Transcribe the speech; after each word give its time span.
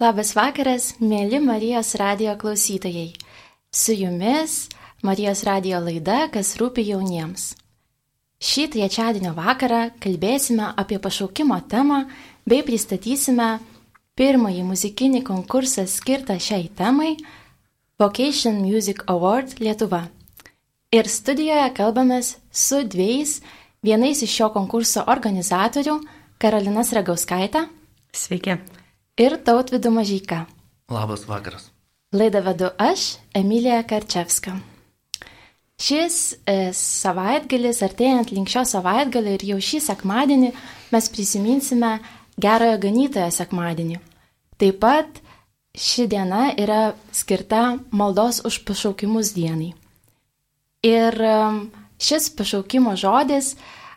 Labas 0.00 0.30
vakaras, 0.32 0.94
mėly 0.96 1.36
Marijos 1.44 1.90
radio 2.00 2.32
klausytojai. 2.40 3.10
Su 3.68 3.92
jumis 3.92 4.70
Marijos 5.04 5.42
radio 5.44 5.76
laida, 5.76 6.22
kas 6.32 6.54
rūpi 6.56 6.86
jauniems. 6.88 7.50
Šį 8.40 8.64
trečiadienio 8.72 9.34
vakarą 9.36 9.90
kalbėsime 10.00 10.70
apie 10.80 10.96
pašaukimo 11.04 11.60
temą 11.68 12.06
bei 12.48 12.64
pristatysime 12.64 13.50
pirmąjį 14.16 14.64
muzikinį 14.70 15.20
konkursą 15.28 15.84
skirtą 15.84 16.40
šiai 16.40 16.72
temai- 16.72 17.18
Vocation 18.00 18.64
Music 18.64 19.04
Award 19.04 19.60
Lietuva. 19.60 20.06
Ir 20.96 21.12
studijoje 21.12 21.70
kalbamės 21.76 22.38
su 22.50 22.80
dviejais, 22.88 23.42
vienais 23.84 24.22
iš 24.22 24.32
šio 24.32 24.48
konkurso 24.48 25.04
organizatorių- 25.04 26.00
Karolinas 26.40 26.96
Ragauskaitė. 26.96 27.68
Sveiki 28.16 28.79
ir 29.16 29.36
Tautvidu 29.44 29.90
Mažyka. 29.90 30.44
Labas 30.90 31.26
vakaras. 31.28 31.70
Laidą 32.12 32.42
vedu 32.42 32.68
aš, 32.78 33.16
Emilija 33.34 33.82
Karčevska. 33.86 34.56
Šis 35.80 36.16
e, 36.44 36.72
savaitgalis, 36.76 37.80
artėjant 37.86 38.32
link 38.34 38.50
šio 38.52 38.66
savaitgalio 38.68 39.36
ir 39.38 39.44
jau 39.54 39.58
šį 39.64 39.80
sekmadienį 39.86 40.50
mes 40.92 41.08
prisiminsime 41.14 41.92
gerojo 42.40 42.80
ganytojo 42.82 43.30
sekmadienį. 43.32 44.00
Taip 44.60 44.80
pat 44.82 45.22
ši 45.72 46.08
diena 46.10 46.50
yra 46.58 46.92
skirta 47.16 47.78
maldos 47.96 48.42
už 48.44 48.60
pašaukimus 48.68 49.32
dienai. 49.38 49.70
Ir 50.84 51.16
e, 51.16 51.36
šis 52.02 52.28
pašaukimo 52.36 52.92
žodis 52.98 53.54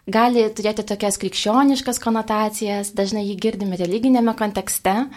gali 0.07 0.45
turėti 0.55 0.85
tokias 0.87 1.17
krikščioniškas 1.21 1.99
konotacijas, 2.03 2.91
dažnai 2.95 3.25
jį 3.29 3.35
girdime 3.39 3.79
religinėme 3.79 4.35
kontekste. 4.39 5.07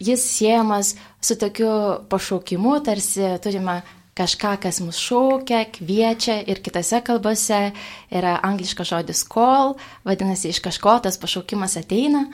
Jis 0.00 0.24
siejamas 0.24 0.94
su 1.20 1.36
tokiu 1.36 1.70
pašaukimu, 2.08 2.78
tarsi 2.86 3.34
turime 3.44 3.82
kažką, 4.18 4.56
kas 4.62 4.80
mus 4.82 4.98
šaukia, 4.98 5.66
kviečia 5.70 6.40
ir 6.48 6.62
kitose 6.64 7.02
kalbose 7.06 7.68
yra 8.10 8.38
angliškas 8.42 8.90
žodis 8.90 9.22
call, 9.30 9.76
vadinasi, 10.08 10.50
iš 10.50 10.62
kažko 10.64 10.98
tas 11.04 11.20
pašaukimas 11.20 11.76
ateina. 11.78 12.26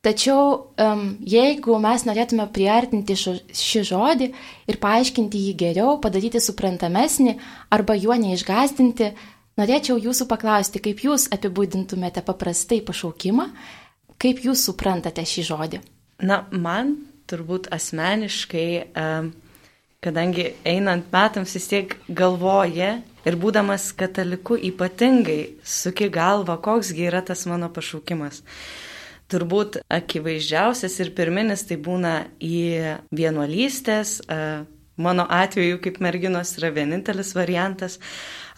Tačiau 0.00 0.72
jeigu 1.28 1.74
mes 1.76 2.06
norėtume 2.08 2.46
priartinti 2.54 3.18
šį 3.20 3.82
žodį 3.84 4.30
ir 4.72 4.78
paaiškinti 4.80 5.42
jį 5.50 5.50
geriau, 5.60 5.98
padaryti 6.00 6.40
suprantamesnį 6.40 7.34
arba 7.76 7.98
juo 8.00 8.16
neišgazdinti, 8.16 9.10
Norėčiau 9.58 9.98
jūsų 9.98 10.26
paklausti, 10.30 10.80
kaip 10.82 11.02
jūs 11.04 11.26
apibūdintumėte 11.34 12.22
paprastai 12.24 12.80
pašaukimą, 12.86 13.48
kaip 14.20 14.44
jūs 14.44 14.62
suprantate 14.68 15.24
šį 15.26 15.46
žodį? 15.50 15.80
Na, 16.22 16.44
man 16.52 16.94
turbūt 17.30 17.70
asmeniškai, 17.72 18.68
kadangi 20.04 20.46
einant 20.68 21.10
metams 21.12 21.54
vis 21.56 21.68
tiek 21.70 21.96
galvoja 22.08 22.98
ir 23.26 23.36
būdamas 23.40 23.90
kataliku 23.96 24.56
ypatingai 24.70 25.40
suki 25.64 26.08
galva, 26.12 26.56
koksgi 26.62 27.08
yra 27.10 27.22
tas 27.26 27.46
mano 27.50 27.70
pašaukimas. 27.72 28.42
Turbūt 29.30 29.82
akivaizdžiausias 29.92 30.96
ir 31.04 31.12
pirminis 31.14 31.62
tai 31.68 31.76
būna 31.78 32.14
į 32.42 32.96
vienuolystės, 33.14 34.18
mano 35.00 35.24
atveju 35.30 35.80
kaip 35.84 35.98
merginos 36.04 36.56
yra 36.60 36.70
vienintelis 36.76 37.34
variantas, 37.38 37.98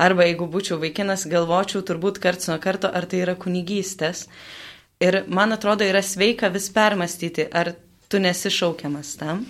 Arba 0.03 0.25
jeigu 0.27 0.48
būčiau 0.51 0.81
vaikinas, 0.83 1.27
galvočiau 1.29 1.83
turbūt 1.87 2.21
karts 2.23 2.48
nuo 2.51 2.59
karto, 2.62 2.89
ar 2.89 3.05
tai 3.07 3.23
yra 3.23 3.37
kunigystės. 3.39 4.27
Ir 5.03 5.23
man 5.29 5.55
atrodo, 5.55 5.85
yra 5.85 6.01
sveika 6.03 6.51
vis 6.55 6.70
permastyti, 6.73 7.45
ar 7.47 7.75
tu 8.09 8.20
nesi 8.23 8.51
šaukiamas 8.51 9.17
tam. 9.20 9.45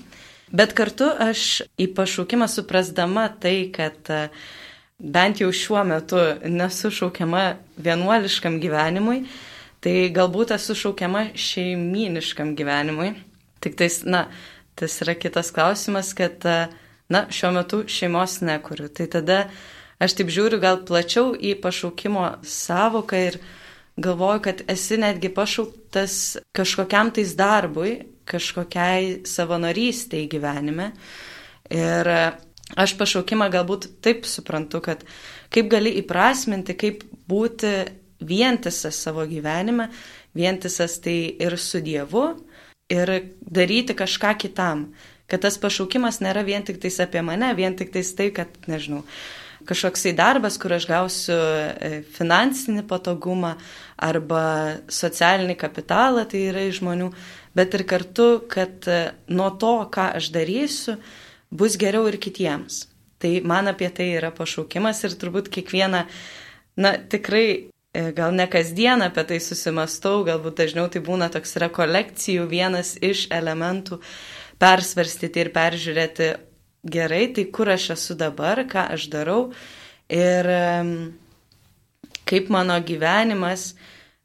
Bet 0.52 0.74
kartu 0.76 1.08
aš 1.08 1.62
į 1.80 1.88
pašaukimą 1.96 2.48
suprasdama 2.50 3.28
tai, 3.40 3.70
kad 3.72 4.10
e, 4.12 4.26
bent 4.98 5.40
jau 5.40 5.48
šiuo 5.48 5.84
metu 5.88 6.20
nesu 6.44 6.90
šaukiama 6.92 7.44
vienuoliškam 7.80 8.58
gyvenimui, 8.60 9.22
tai 9.82 9.94
galbūt 10.12 10.52
esu 10.58 10.76
šaukiama 10.76 11.30
šeiminiškam 11.32 12.52
gyvenimui. 12.58 13.14
Tik 13.64 13.78
tais, 13.80 14.02
na, 14.04 14.26
tas 14.76 15.00
yra 15.04 15.16
kitas 15.16 15.52
klausimas, 15.54 16.12
kad, 16.18 16.44
e, 16.44 16.81
na, 17.12 17.26
šiuo 17.30 17.52
metu 17.58 17.82
šeimos 17.90 18.40
nekuriu. 18.44 18.88
Tai 18.88 19.08
tada 19.12 19.38
aš 20.02 20.16
taip 20.18 20.32
žiūriu 20.32 20.60
gal 20.62 20.80
plačiau 20.88 21.32
į 21.36 21.54
pašaukimo 21.62 22.24
savoką 22.46 23.20
ir 23.28 23.38
galvoju, 24.02 24.40
kad 24.46 24.62
esi 24.72 24.98
netgi 25.00 25.30
pašauktas 25.34 26.38
kažkokiam 26.56 27.12
tais 27.14 27.34
darbui, 27.38 27.98
kažkokiai 28.28 29.22
savanorystėj 29.28 30.28
gyvenime. 30.32 30.92
Ir 31.72 32.08
aš 32.76 32.94
pašaukimą 32.98 33.48
galbūt 33.52 33.88
taip 34.04 34.26
suprantu, 34.28 34.80
kad 34.84 35.04
kaip 35.52 35.68
gali 35.72 35.92
įprasminti, 36.00 36.76
kaip 36.78 37.04
būti 37.28 37.72
vientisas 38.22 38.96
savo 39.02 39.26
gyvenime, 39.28 39.90
vientisas 40.34 40.98
tai 41.02 41.34
ir 41.42 41.58
su 41.58 41.82
Dievu, 41.84 42.26
ir 42.92 43.12
daryti 43.40 43.96
kažką 43.96 44.36
kitam. 44.38 44.92
Kad 45.30 45.44
tas 45.46 45.58
pašaukimas 45.60 46.20
nėra 46.24 46.42
vien 46.46 46.64
tik 46.66 46.80
tais 46.82 46.98
apie 47.00 47.22
mane, 47.24 47.52
vien 47.56 47.76
tik 47.78 47.92
tais 47.94 48.10
tai, 48.18 48.30
kad, 48.34 48.52
nežinau, 48.68 49.02
kažkoksai 49.68 50.12
darbas, 50.16 50.58
kur 50.58 50.74
aš 50.74 50.86
gausiu 50.90 51.36
e, 51.36 52.02
finansinį 52.16 52.84
patogumą 52.90 53.54
arba 54.02 54.44
socialinį 54.90 55.56
kapitalą, 55.60 56.26
tai 56.28 56.46
yra 56.50 56.64
iš 56.66 56.80
žmonių, 56.80 57.10
bet 57.56 57.74
ir 57.78 57.86
kartu, 57.88 58.28
kad 58.50 58.88
e, 58.90 59.02
nuo 59.30 59.50
to, 59.62 59.74
ką 59.92 60.12
aš 60.18 60.32
darysiu, 60.34 60.96
bus 61.52 61.78
geriau 61.80 62.08
ir 62.10 62.18
kitiems. 62.22 62.86
Tai 63.22 63.32
man 63.46 63.70
apie 63.70 63.90
tai 63.94 64.12
yra 64.16 64.32
pašaukimas 64.34 65.04
ir 65.06 65.14
turbūt 65.20 65.50
kiekvieną, 65.52 66.06
na 66.82 66.94
tikrai 66.98 67.46
e, 67.54 68.08
gal 68.16 68.34
ne 68.34 68.48
kasdien 68.50 69.04
apie 69.04 69.24
tai 69.28 69.38
susimastau, 69.42 70.24
galbūt 70.26 70.58
dažniau 70.64 70.88
tai 70.90 71.04
būna 71.04 71.30
toks 71.30 71.54
rekolekcijų 71.62 72.48
vienas 72.50 72.96
iš 72.98 73.28
elementų 73.30 74.00
persvarstyti 74.62 75.42
ir 75.42 75.50
peržiūrėti, 75.54 76.28
gerai, 76.82 77.26
tai 77.34 77.46
kur 77.54 77.70
aš 77.74 77.92
esu 77.96 78.16
dabar, 78.18 78.64
ką 78.70 78.88
aš 78.94 79.08
darau 79.10 79.40
ir 80.10 80.48
kaip 82.28 82.50
mano 82.52 82.78
gyvenimas 82.86 83.72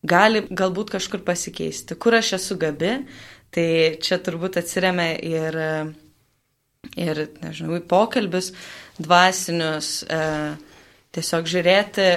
gali 0.07 0.43
galbūt 0.49 0.93
kažkur 0.95 1.23
pasikeisti, 1.25 1.97
kur 1.99 2.17
aš 2.17 2.35
esu 2.37 2.57
gabi, 2.59 2.93
tai 3.53 3.97
čia 4.03 4.19
turbūt 4.23 4.59
atsiriame 4.61 5.09
ir, 5.25 5.57
ir 6.95 7.21
nežinau, 7.41 7.77
į 7.79 7.83
pokalbius 7.89 8.51
dvasinius, 9.01 9.91
e, 10.03 10.21
tiesiog 11.17 11.49
žiūrėti, 11.49 12.07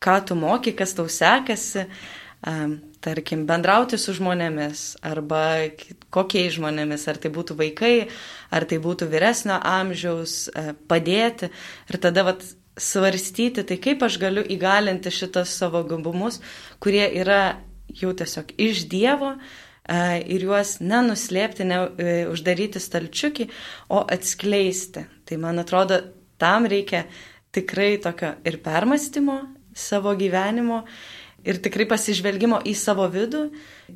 ką 0.00 0.16
tu 0.28 0.36
moki, 0.38 0.74
kas 0.76 0.94
tau 0.96 1.08
sekasi, 1.10 1.86
tarkim, 3.04 3.44
bendrauti 3.48 3.98
su 4.00 4.14
žmonėmis 4.16 4.84
arba 5.04 5.42
kokiais 6.12 6.54
žmonėmis, 6.56 7.04
ar 7.10 7.20
tai 7.20 7.32
būtų 7.34 7.56
vaikai, 7.58 8.08
ar 8.50 8.64
tai 8.64 8.78
būtų 8.80 9.10
vyresnio 9.12 9.58
amžiaus, 9.60 10.48
e, 10.48 10.72
padėti 10.88 11.50
ir 11.90 12.00
tada 12.00 12.24
vat, 12.24 12.44
svarstyti, 12.80 13.64
tai 13.66 13.76
kaip 13.76 14.02
aš 14.06 14.16
galiu 14.22 14.44
įgalinti 14.44 15.12
šitos 15.12 15.52
savo 15.52 15.82
gabumus, 15.84 16.40
kurie 16.80 17.04
yra 17.20 17.60
jau 17.92 18.14
tiesiog 18.16 18.54
iš 18.56 18.86
Dievo 18.88 19.34
e, 19.36 20.22
ir 20.32 20.46
juos 20.48 20.78
nenuslėpti, 20.80 21.66
ne 21.68 21.82
e, 22.00 22.80
stalčiukį, 22.80 23.50
o 23.92 24.00
atskleisti. 24.06 25.04
Tai 25.28 25.40
man 25.44 25.60
atrodo, 25.60 26.00
tam 26.40 26.64
reikia 26.70 27.04
tikrai 27.52 27.98
tokio 28.00 28.36
ir 28.46 28.62
permastymo 28.64 29.42
savo 29.74 30.14
gyvenimo 30.18 30.84
ir 31.44 31.60
tikrai 31.64 31.86
pasižvelgimo 31.88 32.60
į 32.68 32.74
savo 32.78 33.06
vidų 33.10 33.46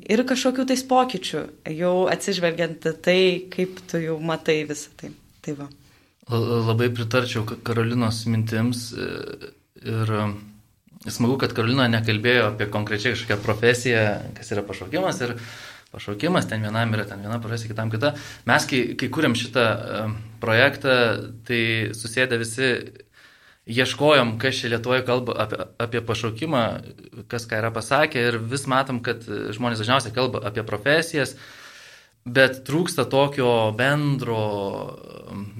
ir 0.01 0.23
kažkokių 0.27 0.65
tais 0.71 0.83
pokyčių, 0.87 1.43
jau 1.75 1.95
atsižvelgiant 2.11 2.89
tai, 3.05 3.19
kaip 3.53 3.81
tu 3.89 4.01
jau 4.01 4.17
matai 4.21 4.63
visą 4.69 4.93
tai. 4.99 5.11
tai 5.45 5.57
va. 5.59 5.69
Labai 6.25 6.89
pritarčiau 6.89 7.45
Karolinos 7.45 8.23
mintims 8.25 8.87
e, 8.97 9.09
ir 9.85 10.13
e, 10.17 10.25
smagu, 11.05 11.37
kad 11.41 11.53
Karolina 11.53 11.85
nekalbėjo 11.91 12.49
apie 12.49 12.69
konkrečiai 12.73 13.13
kažkokią 13.13 13.37
profesiją, 13.43 14.03
kas 14.37 14.49
yra 14.55 14.65
pašaukimas 14.65 15.21
ir 15.21 15.35
pašaukimas, 15.93 16.49
ten 16.49 16.65
vienam 16.65 16.91
yra 16.97 17.05
ten 17.07 17.21
viena 17.21 17.37
profesija, 17.43 17.69
kitam 17.71 17.93
kita. 17.93 18.15
Mes, 18.49 18.65
kai, 18.67 18.81
kai 18.99 19.11
kūrėm 19.13 19.37
šitą 19.37 19.65
e, 19.69 20.01
projektą, 20.41 20.95
tai 21.45 21.61
susėdę 21.93 22.41
visi 22.41 22.71
ieškojom, 23.65 24.37
kas 24.37 24.61
čia 24.61 24.69
Lietuvoje 24.75 25.03
kalba 25.05 25.35
apie, 25.45 25.59
apie 25.81 26.01
pašaukimą, 26.05 26.63
kas 27.31 27.47
ką 27.49 27.59
yra 27.63 27.71
pasakę 27.73 28.21
ir 28.29 28.37
vis 28.37 28.67
matom, 28.69 29.01
kad 29.05 29.25
žmonės 29.25 29.81
dažniausiai 29.81 30.13
kalba 30.13 30.43
apie 30.45 30.63
profesijas, 30.67 31.33
bet 32.25 32.61
trūksta 32.67 33.07
tokio 33.09 33.71
bendro, 33.77 34.41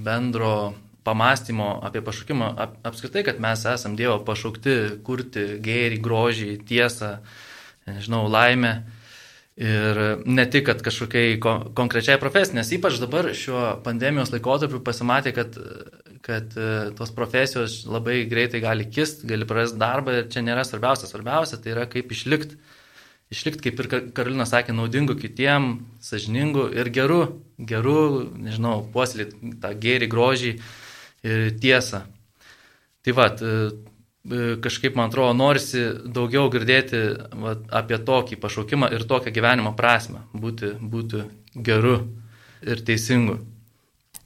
bendro 0.05 0.75
pamastymo 1.05 1.79
apie 1.85 2.01
pašaukimą 2.05 2.51
ap, 2.57 2.77
apskritai, 2.85 3.25
kad 3.25 3.41
mes 3.41 3.65
esam 3.73 3.97
Dievo 3.97 4.19
pašaukti 4.25 5.01
kurti 5.05 5.47
gėrį, 5.65 6.01
grožį, 6.05 6.51
tiesą, 6.69 7.17
nežinau, 7.89 8.25
laimę. 8.29 8.75
Ir 9.55 9.97
ne 10.27 10.43
tik, 10.51 10.65
kad 10.67 10.81
kažkokiai 10.83 11.37
konkrečiai 11.39 12.19
profesijai, 12.19 12.57
nes 12.59 12.73
ypač 12.75 12.97
dabar 12.99 13.29
šiuo 13.31 13.77
pandemijos 13.85 14.33
laikotarpiu 14.33 14.81
pasimatė, 14.83 15.31
kad, 15.37 15.55
kad 16.25 16.55
e, 16.57 16.69
tos 16.97 17.11
profesijos 17.15 17.83
labai 17.89 18.23
greitai 18.29 18.61
gali 18.63 18.87
kist, 18.91 19.25
gali 19.27 19.47
prarasti 19.47 19.81
darbą 19.81 20.19
ir 20.19 20.29
čia 20.31 20.43
nėra 20.45 20.63
svarbiausia. 20.67 21.09
Svarbiausia 21.09 21.59
tai 21.61 21.73
yra 21.73 21.87
kaip 21.91 22.13
išlikti, 22.15 22.59
išlikti, 23.33 23.65
kaip 23.67 23.81
ir 23.83 23.91
Karolina 24.15 24.47
sakė, 24.49 24.75
naudingu 24.77 25.17
kitiem, 25.19 25.85
sažiningu 26.03 26.69
ir 26.77 26.91
geru, 26.95 27.21
geru, 27.57 27.99
nežinau, 28.37 28.79
puoselėti 28.93 29.57
tą 29.63 29.73
gėrį, 29.81 30.11
grožį 30.11 30.55
ir 31.25 31.51
tiesą. 31.61 32.05
Tai 33.05 33.13
va, 33.17 33.29
E, 34.31 34.55
kažkaip, 34.61 34.95
man 34.97 35.11
atrodo, 35.11 35.33
norisi 35.37 35.83
daugiau 36.09 36.49
girdėti 36.49 36.97
va, 37.43 37.53
apie 37.77 37.99
tokį 38.01 38.39
pašaukimą 38.41 38.89
ir 38.95 39.05
tokią 39.05 39.33
gyvenimo 39.35 39.75
prasme, 39.77 40.23
būti, 40.33 40.71
būti 40.81 41.21
geru 41.67 41.99
ir 42.65 42.81
teisingu. 42.87 43.37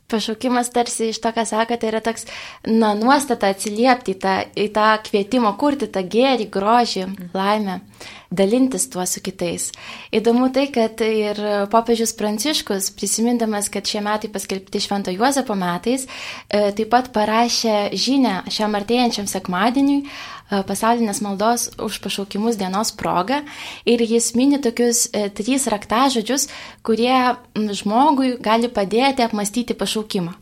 Pašaukimas 0.10 0.72
tarsi 0.74 1.12
iš 1.14 1.20
to, 1.24 1.32
ką 1.36 1.46
sakote, 1.46 1.90
yra 1.92 2.02
toks, 2.06 2.26
na, 2.66 2.96
nuostata 2.98 3.52
atsiliepti 3.54 4.16
į 4.16 4.22
tą, 4.24 4.38
į 4.58 4.70
tą 4.76 4.88
kvietimą 5.06 5.54
kurti 5.62 5.90
tą 5.94 6.06
gėrį, 6.16 6.50
grožį, 6.54 7.06
laimę. 7.34 7.80
Mm 7.80 8.16
dalintis 8.32 8.90
tuo 8.90 9.06
su 9.06 9.22
kitais. 9.26 9.70
Įdomu 10.14 10.50
tai, 10.54 10.68
kad 10.74 11.02
ir 11.02 11.40
popiežius 11.74 12.14
Pranciškus, 12.18 12.92
prisimindamas, 12.98 13.70
kad 13.74 13.90
šie 13.90 14.04
metai 14.06 14.30
paskelbti 14.32 14.82
Švento 14.84 15.14
Juozapo 15.14 15.58
metais, 15.58 16.06
e, 16.48 16.70
taip 16.78 16.92
pat 16.94 17.10
parašė 17.16 17.90
žinę 17.98 18.44
šiam 18.54 18.78
artėjančiam 18.78 19.30
sekmadieniui 19.30 20.04
pasaulinės 20.50 21.22
maldos 21.22 21.70
už 21.78 22.00
pašaukimus 22.04 22.58
dienos 22.58 22.92
proga 22.98 23.44
ir 23.86 24.02
jis 24.02 24.32
mini 24.36 24.58
tokius 24.62 25.08
e, 25.14 25.28
trys 25.30 25.68
raktažodžius, 25.70 26.48
kurie 26.84 27.36
žmogui 27.56 28.36
gali 28.42 28.72
padėti 28.74 29.26
apmastyti 29.26 29.78
pašaukimą. 29.78 30.34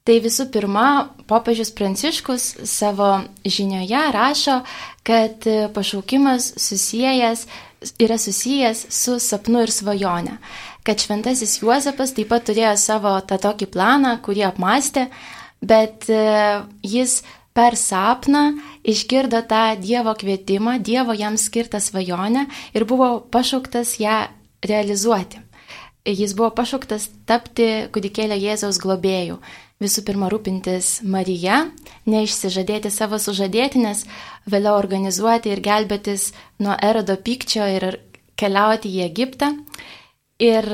Tai 0.00 0.16
visų 0.24 0.46
pirma, 0.48 1.10
popiežius 1.28 1.74
Pranciškus 1.76 2.44
savo 2.64 3.18
žinioje 3.44 4.00
rašo, 4.16 4.62
kad 5.04 5.44
pašaukimas 5.74 6.54
susijęs, 6.56 7.44
yra 8.00 8.16
susijęs 8.18 8.86
su 8.88 9.18
sapnu 9.20 9.60
ir 9.66 9.70
svajone. 9.70 10.38
Kad 10.82 11.04
šventasis 11.04 11.58
Juozapas 11.60 12.14
taip 12.16 12.30
pat 12.32 12.48
turėjo 12.48 12.72
savo 12.80 13.12
tą 13.28 13.36
tokį 13.44 13.68
planą, 13.74 14.14
kurį 14.24 14.46
apmastė, 14.48 15.10
bet 15.60 16.08
e, 16.08 16.24
jis 16.80 17.20
per 17.60 17.76
sapną 17.76 18.56
išgirdo 18.88 19.44
tą 19.44 19.76
Dievo 19.84 20.16
kvietimą, 20.16 20.78
Dievo 20.80 21.12
jam 21.12 21.36
skirtą 21.36 21.76
svajonę 21.84 22.46
ir 22.72 22.88
buvo 22.88 23.20
pašauktas 23.20 23.98
ją 24.00 24.18
realizuoti. 24.64 25.44
Jis 26.08 26.32
buvo 26.32 26.54
pašauktas 26.56 27.10
tapti 27.28 27.90
kūdikėlio 27.92 28.40
Jėzaus 28.40 28.80
globėjų 28.80 29.36
visų 29.80 30.04
pirma 30.04 30.28
rūpintis 30.32 31.00
Marija, 31.08 31.62
neišsižadėti 32.08 32.92
savo 32.92 33.18
sužadėtinės, 33.20 34.04
vėliau 34.50 34.76
organizuoti 34.76 35.54
ir 35.54 35.62
gelbėtis 35.64 36.30
nuo 36.60 36.76
erodo 36.84 37.16
pykčio 37.16 37.68
ir 37.76 37.88
keliauti 38.40 38.92
į 38.92 39.06
Egiptą. 39.08 39.54
Ir 40.40 40.64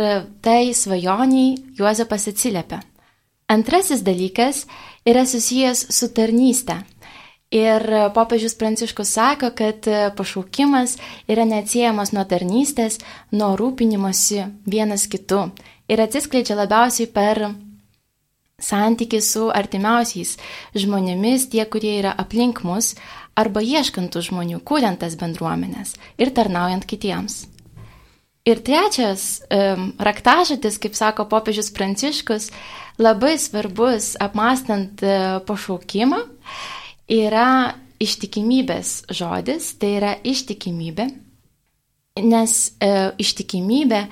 tai 0.46 0.70
svajoniai 0.74 1.56
Juozapas 1.78 2.28
atsiliepia. 2.30 2.84
Antrasis 3.50 4.02
dalykas 4.06 4.64
yra 5.06 5.26
susijęs 5.26 5.86
su 5.90 6.10
tarnyste. 6.12 6.80
Ir 7.54 7.82
popiežius 8.14 8.56
Pranciškus 8.58 9.12
sako, 9.14 9.52
kad 9.54 9.86
pašaukimas 10.18 10.96
yra 11.30 11.44
neatsiejamas 11.46 12.10
nuo 12.12 12.24
tarnystės, 12.26 12.98
nuo 13.30 13.54
rūpinimosi 13.56 14.42
vienas 14.66 15.06
kitu 15.06 15.44
ir 15.88 16.02
atsiskleidžia 16.02 16.58
labiausiai 16.58 17.06
per 17.06 17.46
santyki 18.58 19.20
su 19.22 19.46
artimiausiais 19.54 20.36
žmonėmis, 20.74 21.50
tie, 21.52 21.64
kurie 21.70 21.98
yra 22.00 22.14
aplink 22.18 22.64
mus, 22.64 22.94
arba 23.36 23.60
ieškantų 23.62 24.22
žmonių, 24.30 24.62
kuriant 24.64 25.00
tas 25.02 25.16
bendruomenės 25.20 25.94
ir 26.18 26.32
tarnaujant 26.34 26.88
kitiems. 26.88 27.44
Ir 28.46 28.60
trečias 28.62 29.40
um, 29.50 29.88
raktažodis, 29.98 30.78
kaip 30.78 30.94
sako 30.94 31.26
popiežius 31.26 31.72
Pranciškus, 31.74 32.52
labai 33.02 33.34
svarbus 33.42 34.12
apmastant 34.22 35.02
uh, 35.02 35.40
pašaukimą, 35.48 36.20
yra 37.10 37.74
ištikimybės 37.98 39.08
žodis, 39.10 39.72
tai 39.80 39.96
yra 39.98 40.14
ištikimybė, 40.22 41.08
nes 42.22 42.56
uh, 42.78 43.10
ištikimybė 43.18 44.04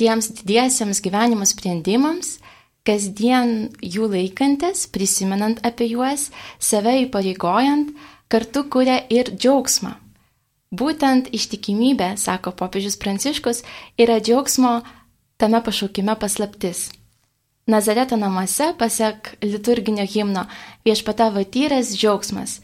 tiems 0.00 0.32
didiesiems 0.40 1.02
gyvenimo 1.04 1.44
sprendimams 1.44 2.38
kasdien 2.88 3.68
jų 3.84 4.08
laikantis, 4.14 4.86
prisimenant 4.88 5.60
apie 5.66 5.90
juos, 5.92 6.30
save 6.56 7.02
įpareigojant, 7.04 7.92
kartu 8.32 8.64
kuria 8.72 9.02
ir 9.12 9.34
džiaugsmą. 9.34 9.98
Būtent 10.68 11.30
ištikimybė, 11.32 12.16
sako 12.20 12.52
popiežius 12.52 12.98
Pranciškus, 13.00 13.62
yra 13.96 14.18
džiaugsmo 14.20 14.82
tame 15.40 15.60
pašaukime 15.64 16.16
paslaptis. 16.20 16.90
Nazareto 17.68 18.16
namuose, 18.16 18.74
pasiek 18.78 19.32
liturginio 19.42 20.04
himno, 20.04 20.44
viešpatavo 20.84 21.44
tyras 21.44 21.94
džiaugsmas. 21.96 22.60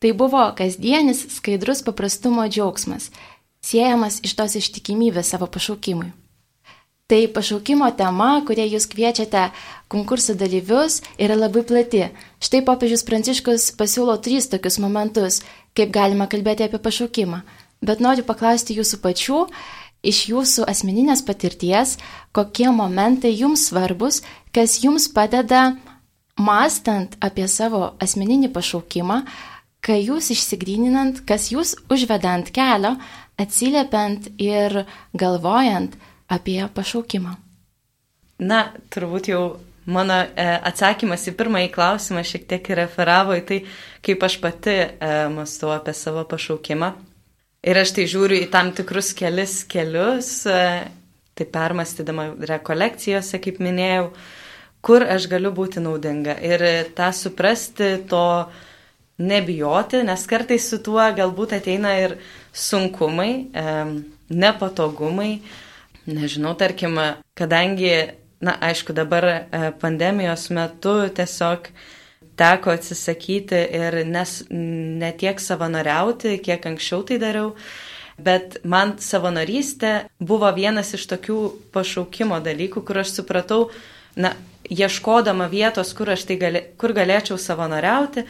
Tai 0.00 0.12
buvo 0.12 0.42
kasdienis 0.56 1.24
skaidrus 1.38 1.80
paprastumo 1.84 2.44
džiaugsmas, 2.48 3.10
siejamas 3.64 4.20
iš 4.24 4.36
tos 4.36 4.56
ištikimybės 4.60 5.32
savo 5.32 5.48
pašaukimui. 5.48 6.12
Tai 7.06 7.20
pašaukimo 7.30 7.86
tema, 7.96 8.30
kurie 8.48 8.64
jūs 8.66 8.88
kviečiate 8.90 9.44
konkursų 9.92 10.34
dalyvius, 10.40 11.04
yra 11.22 11.36
labai 11.38 11.62
plati. 11.62 12.08
Štai 12.42 12.64
popiežius 12.66 13.06
Pranciškus 13.06 13.68
pasiūlo 13.78 14.16
trys 14.18 14.50
tokius 14.50 14.80
momentus, 14.82 15.44
kaip 15.76 15.92
galima 15.94 16.28
kalbėti 16.30 16.66
apie 16.66 16.80
pašaukimą. 16.82 17.42
Bet 17.84 18.00
noriu 18.00 18.24
paklausti 18.26 18.76
jūsų 18.78 19.00
pačių, 19.04 19.40
iš 20.06 20.22
jūsų 20.30 20.64
asmeninės 20.70 21.22
patirties, 21.26 21.96
kokie 22.36 22.70
momentai 22.72 23.34
jums 23.34 23.68
svarbus, 23.68 24.22
kas 24.54 24.78
jums 24.84 25.08
padeda, 25.12 25.76
mastant 26.36 27.16
apie 27.24 27.46
savo 27.48 27.94
asmeninį 28.02 28.50
pašaukimą, 28.54 29.22
kai 29.84 30.00
jūs 30.02 30.32
išsigryninant, 30.34 31.22
kas 31.28 31.50
jūs 31.52 31.76
užvedant 31.92 32.50
kelio, 32.54 32.96
atsiliepiant 33.38 34.32
ir 34.40 34.82
galvojant, 35.14 35.96
apie 36.28 36.58
pašaukimą? 36.74 37.36
Na, 38.42 38.66
turbūt 38.92 39.30
jau 39.30 39.42
mano 39.90 40.18
e, 40.22 40.46
atsakymas 40.68 41.26
į 41.30 41.34
pirmąjį 41.38 41.70
klausimą 41.74 42.22
šiek 42.26 42.46
tiek 42.50 42.70
referavo 42.78 43.36
į 43.38 43.42
tai, 43.48 43.58
kaip 44.04 44.24
aš 44.26 44.38
pati 44.42 44.76
e, 44.76 45.10
mąstau 45.32 45.72
apie 45.74 45.94
savo 45.96 46.24
pašaukimą. 46.28 46.92
Ir 47.66 47.80
aš 47.80 47.96
tai 47.96 48.06
žiūriu 48.10 48.38
į 48.44 48.50
tam 48.52 48.70
tikrus 48.76 49.12
kelis 49.18 49.60
kelius, 49.70 50.30
e, 50.50 50.86
tai 51.36 51.48
permastydama 51.52 52.30
rekolekcijose, 52.48 53.40
kaip 53.42 53.60
minėjau, 53.62 54.10
kur 54.86 55.04
aš 55.04 55.28
galiu 55.30 55.52
būti 55.54 55.82
naudinga. 55.82 56.38
Ir 56.44 56.64
tą 56.96 57.10
suprasti, 57.16 57.96
to 58.08 58.24
nebijoti, 59.18 60.02
nes 60.06 60.26
kartais 60.28 60.66
su 60.70 60.78
tuo 60.84 61.02
galbūt 61.16 61.56
ateina 61.58 61.94
ir 62.02 62.18
sunkumai, 62.54 63.30
e, 63.50 63.78
nepatogumai, 64.30 65.32
e, 65.36 65.62
Nežinau, 66.06 66.54
tarkim, 66.54 67.00
kadangi, 67.34 67.90
na, 68.40 68.56
aišku, 68.60 68.94
dabar 68.96 69.24
e, 69.24 69.42
pandemijos 69.80 70.48
metu 70.54 70.94
tiesiog 71.16 71.70
teko 72.36 72.74
atsisakyti 72.76 73.60
ir 73.78 74.02
nes, 74.06 74.42
ne 74.50 75.12
tiek 75.16 75.40
savanoriauti, 75.40 76.36
kiek 76.44 76.66
anksčiau 76.68 77.04
tai 77.08 77.16
dariau, 77.22 77.54
bet 78.20 78.58
man 78.64 78.96
savanorystė 79.00 79.94
buvo 80.20 80.50
vienas 80.56 80.92
iš 80.96 81.06
tokių 81.12 81.38
pašaukimo 81.72 82.40
dalykų, 82.44 82.84
kur 82.84 83.00
aš 83.00 83.16
supratau, 83.20 83.70
na, 84.16 84.34
ieškodama 84.68 85.48
vietos, 85.52 85.92
kur 85.96 86.12
tai 86.12 86.36
gali, 86.40 86.62
kur 86.76 86.92
galėčiau 86.96 87.38
savanoriauti, 87.40 88.26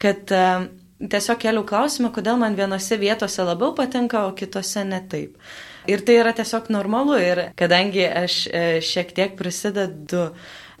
kad 0.00 0.30
uh, 0.34 0.66
tiesiog 0.98 1.40
keliau 1.42 1.64
klausimą, 1.66 2.10
kodėl 2.14 2.38
man 2.40 2.56
vienose 2.58 2.98
vietose 3.00 3.44
labiau 3.44 3.74
patinka, 3.76 4.26
o 4.28 4.34
kitose 4.36 4.84
ne 4.86 5.00
taip. 5.10 5.36
Ir 5.84 6.00
tai 6.00 6.14
yra 6.16 6.32
tiesiog 6.32 6.70
normalu 6.72 7.18
ir 7.20 7.40
kadangi 7.60 8.06
aš 8.08 8.36
e, 8.48 8.60
šiek 8.80 9.10
tiek 9.16 9.34
prisidedu 9.36 10.30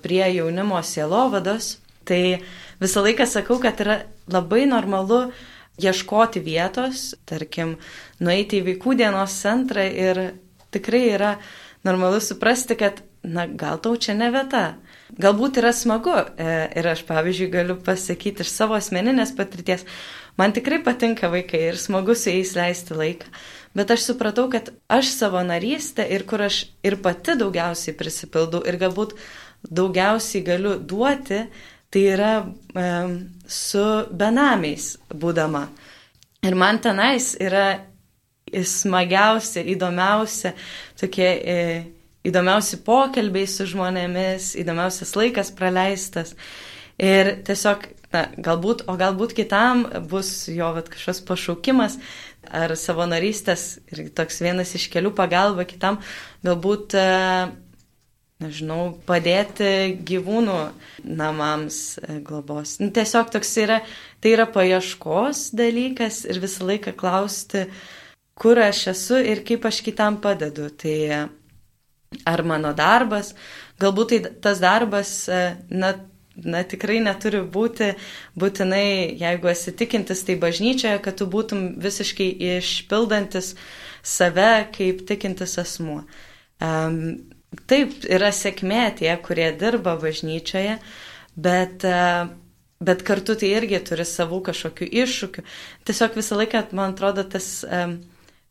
prie 0.04 0.24
jaunimo 0.32 0.80
sielovados, 0.80 1.74
tai 2.08 2.40
visą 2.80 3.02
laiką 3.04 3.26
sakau, 3.28 3.58
kad 3.60 3.80
yra 3.84 3.98
labai 4.32 4.64
normalu 4.68 5.26
ieškoti 5.80 6.40
vietos, 6.44 7.12
tarkim, 7.28 7.76
nueiti 8.22 8.62
į 8.62 8.68
vaikų 8.70 8.96
dienos 9.00 9.34
centrą 9.42 9.84
ir 9.84 10.22
tikrai 10.72 11.02
yra 11.18 11.34
normalu 11.84 12.22
suprasti, 12.24 12.76
kad, 12.78 13.02
na, 13.22 13.44
gal 13.46 13.80
tau 13.84 13.96
čia 14.00 14.14
ne 14.16 14.30
vieta. 14.32 14.64
Galbūt 15.20 15.60
yra 15.60 15.74
smagu 15.76 16.14
e, 16.16 16.54
ir 16.80 16.88
aš, 16.94 17.04
pavyzdžiui, 17.08 17.50
galiu 17.52 17.76
pasakyti 17.76 18.44
iš 18.44 18.54
savo 18.54 18.78
asmeninės 18.78 19.34
patirties, 19.36 19.84
man 20.40 20.56
tikrai 20.56 20.80
patinka 20.86 21.28
vaikai 21.32 21.66
ir 21.68 21.78
smagu 21.80 22.16
su 22.16 22.32
jais 22.32 22.54
leisti 22.56 22.96
laiką, 22.96 23.28
bet 23.74 23.90
aš 23.90 24.08
supratau, 24.10 24.48
kad 24.50 24.70
aš 24.88 25.12
savo 25.14 25.42
narystę 25.46 26.06
ir 26.10 26.26
kur 26.28 26.44
aš 26.46 26.64
ir 26.86 26.98
pati 27.02 27.36
daugiausiai 27.38 27.96
prisipildau 27.98 28.62
ir 28.66 28.78
galbūt 28.80 29.16
daugiausiai 29.64 30.44
galiu 30.44 30.76
duoti, 30.78 31.44
tai 31.90 32.04
yra 32.10 32.34
e, 32.42 32.84
su 33.46 33.84
benamiais 34.10 34.94
būdama. 35.10 35.66
Ir 36.44 36.56
man 36.58 36.80
tenais 36.82 37.32
yra 37.40 37.80
smagiausia, 38.52 39.64
įdomiausia, 39.74 40.52
tokie 41.00 41.30
e, 41.30 41.58
įdomiausi 42.28 42.80
pokalbiai 42.84 43.48
su 43.50 43.66
žmonėmis, 43.68 44.52
įdomiausias 44.60 45.14
laikas 45.18 45.52
praleistas. 45.56 46.34
Ir 47.00 47.32
tiesiog 47.46 47.88
na, 48.14 48.28
galbūt, 48.38 48.84
o 48.86 48.94
galbūt 48.98 49.34
kitam 49.34 49.84
bus 50.10 50.46
jo 50.52 50.70
vat, 50.76 50.90
kažkoks 50.92 51.24
pašaukimas 51.26 51.98
ar 52.52 52.74
savanorystės 52.78 53.66
ir 53.92 54.08
toks 54.16 54.40
vienas 54.44 54.74
iš 54.76 54.88
kelių 54.92 55.14
pagalba 55.16 55.66
kitam, 55.68 56.00
galbūt, 56.44 56.96
e, 56.98 57.04
nežinau, 58.44 58.94
padėti 59.08 59.96
gyvūnų 60.06 60.58
namams 61.04 61.80
e, 61.98 62.18
globos. 62.24 62.78
Nu, 62.82 62.90
tiesiog 62.94 63.32
toks 63.34 63.54
yra, 63.62 63.80
tai 64.20 64.34
yra 64.36 64.48
paieškos 64.50 65.50
dalykas 65.56 66.24
ir 66.28 66.42
visą 66.42 66.68
laiką 66.68 66.96
klausti, 66.98 67.66
kur 68.34 68.60
aš 68.60 68.88
esu 68.94 69.20
ir 69.22 69.44
kaip 69.46 69.66
aš 69.70 69.80
kitam 69.86 70.20
padedu. 70.22 70.68
Tai 70.74 70.96
ar 72.22 72.42
mano 72.46 72.72
darbas, 72.76 73.32
galbūt 73.82 74.12
tai 74.12 74.34
tas 74.44 74.60
darbas, 74.62 75.16
e, 75.28 75.44
na, 75.70 75.94
na, 76.42 76.62
tikrai 76.66 76.98
neturi 77.02 77.42
būti 77.54 77.92
būtinai, 78.40 79.14
jeigu 79.20 79.50
esi 79.52 79.74
tikintis, 79.76 80.24
tai 80.26 80.36
bažnyčioje, 80.40 81.00
kad 81.04 81.18
tu 81.20 81.28
būtum 81.30 81.74
visiškai 81.82 82.28
išpildantis 82.58 83.54
save 84.04 84.68
kaip 84.74 85.04
tikintis 85.08 85.56
asmuo. 85.62 86.02
Um, 86.62 86.96
taip, 87.70 88.00
yra 88.10 88.32
sėkmė 88.34 88.86
tie, 89.00 89.12
kurie 89.24 89.50
dirba 89.58 89.96
bažnyčioje, 90.00 90.78
bet, 91.36 91.86
uh, 91.86 92.26
bet 92.84 93.06
kartu 93.06 93.38
tai 93.38 93.54
irgi 93.60 93.82
turi 93.86 94.06
savų 94.08 94.42
kažkokių 94.50 94.90
iššūkių. 95.04 95.46
Tiesiog 95.86 96.18
visą 96.18 96.40
laiką, 96.40 96.66
man 96.74 96.96
atrodo, 96.96 97.26
tas 97.26 97.62
um, 97.68 98.00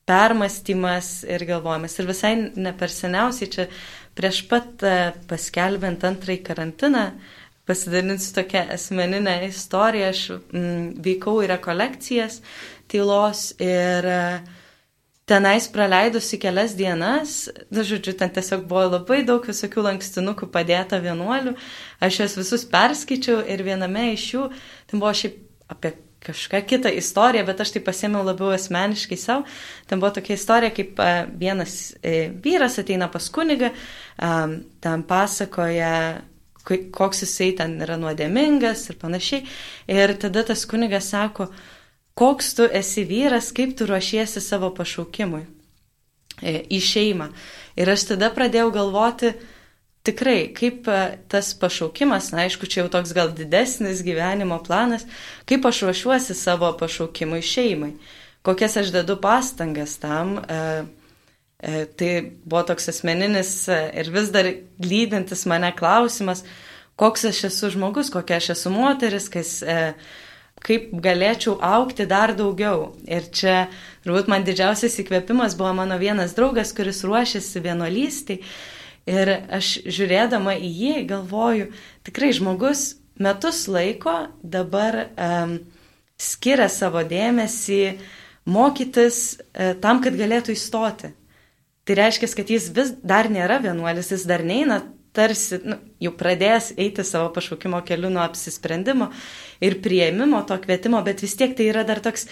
permastymas 0.08 1.22
ir 1.28 1.46
galvojimas. 1.48 2.00
Ir 2.00 2.10
visai 2.10 2.34
ne 2.40 2.74
per 2.76 2.92
seniausiai 2.92 3.52
čia 3.52 3.70
prieš 4.16 4.44
pat 4.50 4.84
uh, 4.88 5.16
paskelbent 5.30 6.04
antrąjį 6.08 6.44
karantiną, 6.48 7.08
uh, 7.12 7.40
pasidalinsiu 7.66 8.34
tokią 8.36 8.68
asmeninę 8.76 9.38
istoriją. 9.48 10.10
Aš 10.12 10.24
mm, 10.36 10.90
vykau 11.04 11.40
į 11.44 11.50
rekolekcijas 11.54 12.42
tylos 12.92 13.52
ir 13.64 14.08
e, 14.08 14.22
tenais 15.26 15.68
praleidusi 15.72 16.40
kelias 16.42 16.76
dienas, 16.76 17.48
na, 17.72 17.86
žodžiu, 17.88 18.16
ten 18.20 18.32
tiesiog 18.34 18.66
buvo 18.68 18.90
labai 18.98 19.24
daug 19.28 19.46
visokių 19.48 19.88
lankstinukų 19.88 20.50
padėta 20.52 21.00
vienuolių, 21.04 21.56
aš 22.04 22.24
juos 22.24 22.40
visus 22.42 22.66
perskaičiau 22.70 23.40
ir 23.48 23.64
viename 23.64 24.12
iš 24.14 24.26
jų, 24.34 24.50
ten 24.92 25.00
buvo 25.00 25.14
šiaip 25.16 25.40
apie 25.72 25.94
kažką 26.24 26.62
kitą 26.68 26.92
istoriją, 26.96 27.44
bet 27.48 27.64
aš 27.64 27.74
tai 27.76 27.82
pasėmiau 27.84 28.24
labiau 28.24 28.54
asmeniškai 28.56 29.18
savo. 29.20 29.44
Ten 29.88 30.00
buvo 30.00 30.14
tokia 30.16 30.38
istorija, 30.38 30.72
kaip 30.76 31.00
e, 31.00 31.10
vienas 31.40 31.96
e, 32.00 32.30
vyras 32.44 32.78
ateina 32.80 33.10
pas 33.12 33.28
kunigą, 33.32 33.74
ten 34.84 35.04
pasakoja 35.08 35.96
koks 36.66 37.24
jisai 37.26 37.52
ten 37.58 37.76
yra 37.84 37.98
nuodėmingas 38.00 38.88
ir 38.90 39.00
panašiai. 39.02 39.46
Ir 39.92 40.16
tada 40.22 40.46
tas 40.48 40.66
kunigas 40.70 41.10
sako, 41.12 41.50
koks 42.18 42.54
tu 42.58 42.68
esi 42.82 43.04
vyras, 43.10 43.52
kaip 43.56 43.76
tu 43.78 43.88
ruošiesi 43.90 44.42
savo 44.42 44.70
pašaukimui 44.76 45.44
e, 46.42 46.62
į 46.72 46.80
šeimą. 46.80 47.30
Ir 47.80 47.90
aš 47.94 48.08
tada 48.14 48.30
pradėjau 48.34 48.72
galvoti, 48.76 49.34
tikrai, 50.08 50.54
kaip 50.56 50.88
e, 50.88 51.00
tas 51.32 51.54
pašaukimas, 51.60 52.32
na 52.34 52.46
aišku, 52.48 52.70
čia 52.70 52.84
jau 52.84 52.92
toks 52.98 53.14
gal 53.16 53.32
didesnis 53.36 54.04
gyvenimo 54.06 54.60
planas, 54.64 55.08
kaip 55.50 55.66
aš 55.66 55.86
ruošiuosi 55.88 56.38
savo 56.38 56.72
pašaukimui 56.80 57.42
šeimai, 57.44 57.96
kokias 58.46 58.78
aš 58.84 58.94
dedu 58.96 59.18
pastangas 59.22 59.98
tam. 60.04 60.38
E, 60.44 60.62
tai 61.96 62.12
buvo 62.44 62.64
toks 62.68 62.90
asmeninis 62.92 63.70
e, 63.72 63.80
ir 64.02 64.10
vis 64.12 64.32
dar 64.34 64.50
lydintis 64.84 65.46
mane 65.48 65.70
klausimas, 65.78 66.44
koks 67.00 67.24
aš 67.30 67.46
esu 67.48 67.70
žmogus, 67.78 68.12
kokia 68.12 68.42
aš 68.42 68.50
esu 68.58 68.72
moteris, 68.74 69.30
kas, 69.32 69.54
e, 69.64 69.94
kaip 70.64 70.92
galėčiau 71.06 71.56
aukti 71.64 72.08
dar 72.10 72.36
daugiau. 72.36 72.92
Ir 73.08 73.30
čia 73.32 73.70
turbūt 74.04 74.28
man 74.32 74.44
didžiausias 74.44 75.00
įkvėpimas 75.06 75.56
buvo 75.60 75.72
mano 75.80 75.96
vienas 76.02 76.36
draugas, 76.36 76.76
kuris 76.76 77.04
ruošiasi 77.08 77.64
vienuolystai. 77.64 78.40
Ir 79.08 79.34
aš 79.52 79.78
žiūrėdama 79.88 80.58
į 80.60 80.76
jį 80.82 81.00
galvoju, 81.08 81.72
tikrai 82.08 82.32
žmogus 82.36 82.94
metus 83.20 83.66
laiko 83.72 84.14
dabar 84.44 85.06
um, 85.16 85.58
skiria 86.20 86.70
savo 86.72 87.04
dėmesį 87.08 87.82
mokytis 88.48 89.20
uh, 89.36 89.76
tam, 89.84 90.00
kad 90.04 90.16
galėtų 90.20 90.56
įstoti. 90.56 91.12
Tai 91.84 91.96
reiškia, 92.00 92.30
kad 92.38 92.52
jis 92.52 92.70
vis 92.76 92.94
dar 93.04 93.28
nėra 93.32 93.60
vienuolis, 93.64 94.14
jis 94.14 94.24
dar 94.30 94.44
neina 94.48 94.82
tarsi 95.14 95.60
nu, 95.62 95.78
jau 96.02 96.14
pradės 96.18 96.72
eiti 96.80 97.06
savo 97.06 97.30
pašaukimo 97.36 97.82
keliu 97.86 98.10
nuo 98.14 98.24
apsisprendimo 98.24 99.12
ir 99.64 99.78
prieimimo 99.84 100.42
to 100.50 100.58
kvietimo, 100.64 101.02
bet 101.06 101.22
vis 101.22 101.36
tiek 101.38 101.54
tai 101.58 101.70
yra 101.70 101.84
dar 101.88 102.02
toks 102.04 102.26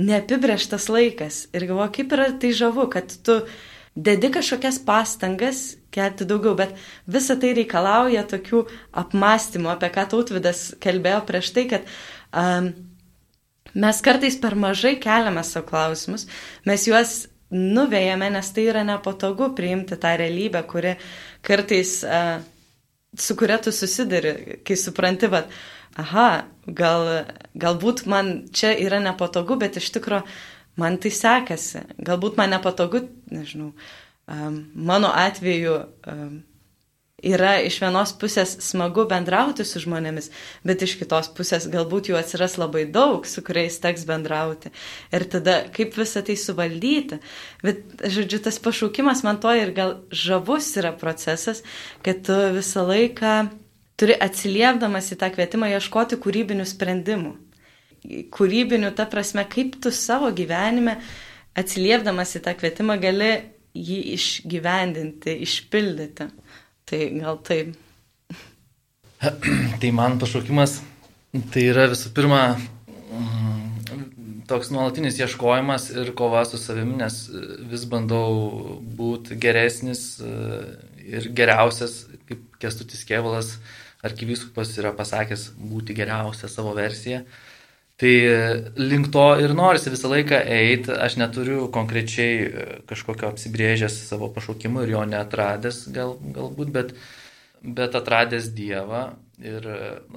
neapibrieštas 0.00 0.88
laikas. 0.88 1.46
Ir 1.52 1.68
galvoju, 1.68 1.92
kaip 1.98 2.14
yra 2.16 2.30
tai 2.40 2.52
žavu, 2.56 2.86
kad 2.92 3.12
tu 3.26 3.42
dedi 3.92 4.30
kažkokias 4.32 4.80
pastangas 4.86 5.64
kelti 5.92 6.24
daugiau, 6.24 6.54
bet 6.56 6.72
visa 7.04 7.36
tai 7.36 7.52
reikalauja 7.58 8.24
tokių 8.30 8.62
apmąstymų, 9.02 9.74
apie 9.74 9.92
ką 9.92 10.06
tautvidas 10.14 10.70
kalbėjo 10.80 11.20
prieš 11.28 11.52
tai, 11.52 11.66
kad 11.74 11.92
um, 12.32 12.70
mes 13.76 14.00
kartais 14.04 14.40
per 14.40 14.56
mažai 14.56 14.94
keliame 15.02 15.44
savo 15.44 15.68
klausimus, 15.68 16.24
mes 16.64 16.88
juos 16.88 17.26
nuvėjame, 17.52 18.30
nes 18.32 18.48
tai 18.54 18.66
yra 18.70 18.82
nepatogu 18.88 19.52
priimti 19.56 19.98
tą 20.00 20.14
realybę, 20.20 20.64
kuri 20.68 20.96
kartais, 21.44 21.98
uh, 22.06 22.40
su 23.18 23.36
kuria 23.36 23.60
tu 23.62 23.72
susidari, 23.72 24.60
kai 24.66 24.78
supranti, 24.80 25.28
kad, 25.32 25.52
aha, 26.00 26.28
gal, 26.66 27.10
galbūt 27.54 28.06
man 28.08 28.32
čia 28.52 28.72
yra 28.80 29.02
nepatogu, 29.04 29.58
bet 29.60 29.76
iš 29.80 29.90
tikrųjų 29.98 30.24
man 30.80 30.96
tai 31.00 31.12
sekasi. 31.12 31.84
Galbūt 32.00 32.38
man 32.40 32.54
nepatogu, 32.54 33.04
nežinau, 33.32 33.72
um, 34.26 34.62
mano 34.74 35.12
atveju 35.12 35.76
um, 36.08 36.40
yra 37.22 37.54
iš 37.62 37.78
vienos 37.82 38.12
pusės 38.18 38.56
smagu 38.64 39.04
bendrauti 39.10 39.64
su 39.66 39.80
žmonėmis, 39.82 40.28
bet 40.66 40.82
iš 40.82 40.96
kitos 41.00 41.30
pusės 41.36 41.68
galbūt 41.70 42.10
jų 42.10 42.18
atsiras 42.18 42.58
labai 42.60 42.84
daug, 42.90 43.26
su 43.28 43.44
kuriais 43.46 43.78
teks 43.82 44.04
bendrauti. 44.08 44.72
Ir 45.14 45.26
tada 45.30 45.60
kaip 45.74 45.94
visą 45.98 46.24
tai 46.26 46.36
suvaldyti. 46.40 47.20
Bet, 47.62 47.84
žodžiu, 48.02 48.42
tas 48.42 48.58
pašaukimas 48.62 49.22
man 49.26 49.40
to 49.42 49.54
ir 49.54 49.74
gal 49.76 49.96
žavus 50.10 50.72
yra 50.80 50.92
procesas, 50.98 51.62
kad 52.02 52.24
tu 52.26 52.38
visą 52.58 52.84
laiką 52.88 53.36
turi 54.00 54.16
atsiliepdamas 54.18 55.12
į 55.14 55.20
tą 55.20 55.30
kvietimą 55.34 55.70
ieškoti 55.76 56.18
kūrybinių 56.22 56.66
sprendimų. 56.66 57.36
Kūrybinių, 58.34 58.90
ta 58.98 59.06
prasme, 59.06 59.44
kaip 59.46 59.76
tu 59.82 59.92
savo 59.94 60.32
gyvenime 60.34 60.96
atsiliepdamas 61.54 62.34
į 62.34 62.42
tą 62.42 62.56
kvietimą 62.58 62.96
gali 62.98 63.30
jį 63.72 64.00
išgyvendinti, 64.16 65.36
išpildyti. 65.46 66.26
Tai 66.88 67.02
gal 67.18 67.42
taip. 67.46 67.76
Tai 69.80 69.92
man 69.94 70.18
pašaukimas 70.22 70.80
tai 71.52 71.62
yra 71.70 71.86
visų 71.88 72.10
pirma 72.12 72.40
mm, 72.52 74.42
toks 74.50 74.68
nuolatinis 74.74 75.16
ieškojimas 75.20 75.88
ir 75.94 76.12
kova 76.18 76.42
su 76.44 76.60
savimi, 76.60 76.98
nes 77.00 77.22
vis 77.70 77.86
bandau 77.88 78.76
būti 78.98 79.38
geresnis 79.40 80.20
e, 80.20 80.32
ir 81.08 81.30
geriausias, 81.32 82.02
kaip 82.28 82.44
Kestutis 82.60 83.06
Kievalas 83.08 83.54
arkivyskupas 84.04 84.74
yra 84.82 84.92
pasakęs, 84.98 85.52
būti 85.56 85.96
geriausia 85.96 86.50
savo 86.52 86.74
versija. 86.76 87.22
Tai 88.02 88.14
link 88.82 89.12
to 89.14 89.24
ir 89.38 89.52
norisi 89.54 89.92
visą 89.92 90.08
laiką 90.10 90.40
eiti, 90.50 90.90
aš 90.90 91.14
neturiu 91.20 91.68
konkrečiai 91.70 92.32
e, 92.42 92.64
kažkokio 92.90 93.28
apsibrėžęs 93.30 94.00
savo 94.08 94.26
pašaukimų 94.34 94.82
ir 94.82 94.96
jo 94.96 95.04
netradęs 95.06 95.84
gal, 95.94 96.16
galbūt, 96.34 96.72
bet, 96.74 96.90
bet 97.62 97.94
atradęs 97.94 98.50
Dievą. 98.56 99.04
Ir 99.42 99.68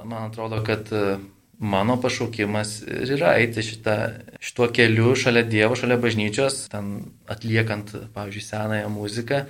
man 0.01 0.32
atrodo, 0.32 0.63
kad 0.65 0.89
e, 0.89 1.20
mano 1.62 2.00
pašaukimas 2.01 2.80
ir 2.89 3.13
yra 3.20 3.36
eiti 3.38 3.62
šitą, 3.70 4.00
šituo 4.42 4.72
keliu 4.74 5.13
šalia 5.13 5.46
Dievo, 5.46 5.77
šalia 5.77 6.01
bažnyčios, 6.01 6.63
ten 6.74 6.92
atliekant, 7.30 7.94
pavyzdžiui, 8.18 8.50
senąją 8.50 8.92
muziką 8.98 9.46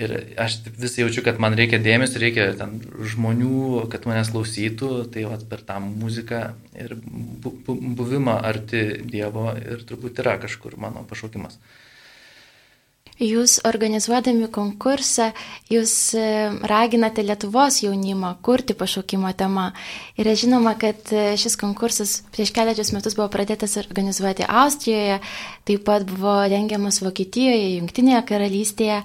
Ir 0.00 0.14
aš 0.40 0.60
vis 0.80 0.94
jaučiu, 0.96 1.20
kad 1.26 1.40
man 1.42 1.52
reikia 1.58 1.80
dėmesio, 1.82 2.20
reikia 2.22 2.46
ten 2.56 2.78
žmonių, 3.12 3.84
kad 3.92 4.06
manęs 4.08 4.30
klausytų, 4.32 4.88
tai 5.12 5.26
vat, 5.28 5.44
per 5.50 5.60
tą 5.66 5.76
muziką 5.84 6.40
ir 6.80 6.96
bu, 7.04 7.52
bu, 7.66 7.76
buvimą 7.98 8.38
arti 8.52 8.80
Dievo 9.04 9.50
ir 9.60 9.84
turbūt 9.88 10.22
yra 10.24 10.38
kažkur 10.40 10.78
mano 10.80 11.04
pašaukimas. 11.10 11.60
Jūs 13.20 13.58
organizuodami 13.68 14.46
konkursą, 14.48 15.26
jūs 15.68 15.92
e, 16.16 16.22
raginate 16.64 17.20
Lietuvos 17.20 17.82
jaunimą 17.84 18.30
kurti 18.40 18.72
pašaukimo 18.72 19.28
temą. 19.36 19.66
Ir 20.16 20.30
žinoma, 20.40 20.72
kad 20.80 21.12
e, 21.12 21.34
šis 21.36 21.58
konkursas 21.60 22.14
prieš 22.32 22.54
keliarius 22.56 22.94
metus 22.96 23.18
buvo 23.18 23.28
pradėtas 23.34 23.76
organizuoti 23.82 24.48
Austrijoje, 24.48 25.18
taip 25.68 25.84
pat 25.84 26.08
buvo 26.08 26.38
rengiamas 26.48 27.02
Vokietijoje, 27.04 27.74
Junktinėje 27.74 28.24
karalystėje. 28.32 29.02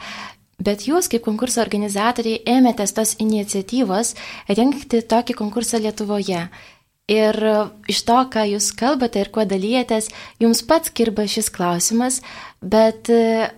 Bet 0.56 0.86
jūs, 0.88 1.10
kaip 1.12 1.26
konkurso 1.26 1.60
organizatoriai, 1.64 2.40
ėmėtės 2.48 2.96
tos 2.96 3.16
iniciatyvos 3.20 4.14
rengti 4.48 5.02
tokį 5.04 5.36
konkursą 5.36 5.82
Lietuvoje. 5.84 6.46
Ir 7.12 7.38
iš 7.92 8.00
to, 8.08 8.18
ką 8.34 8.48
jūs 8.50 8.72
kalbate 8.74 9.22
ir 9.22 9.30
kuo 9.30 9.44
dalyjatės, 9.46 10.10
jums 10.42 10.64
pats 10.66 10.90
kirba 10.90 11.28
šis 11.30 11.52
klausimas, 11.54 12.24
bet 12.66 13.12
e, 13.14 13.52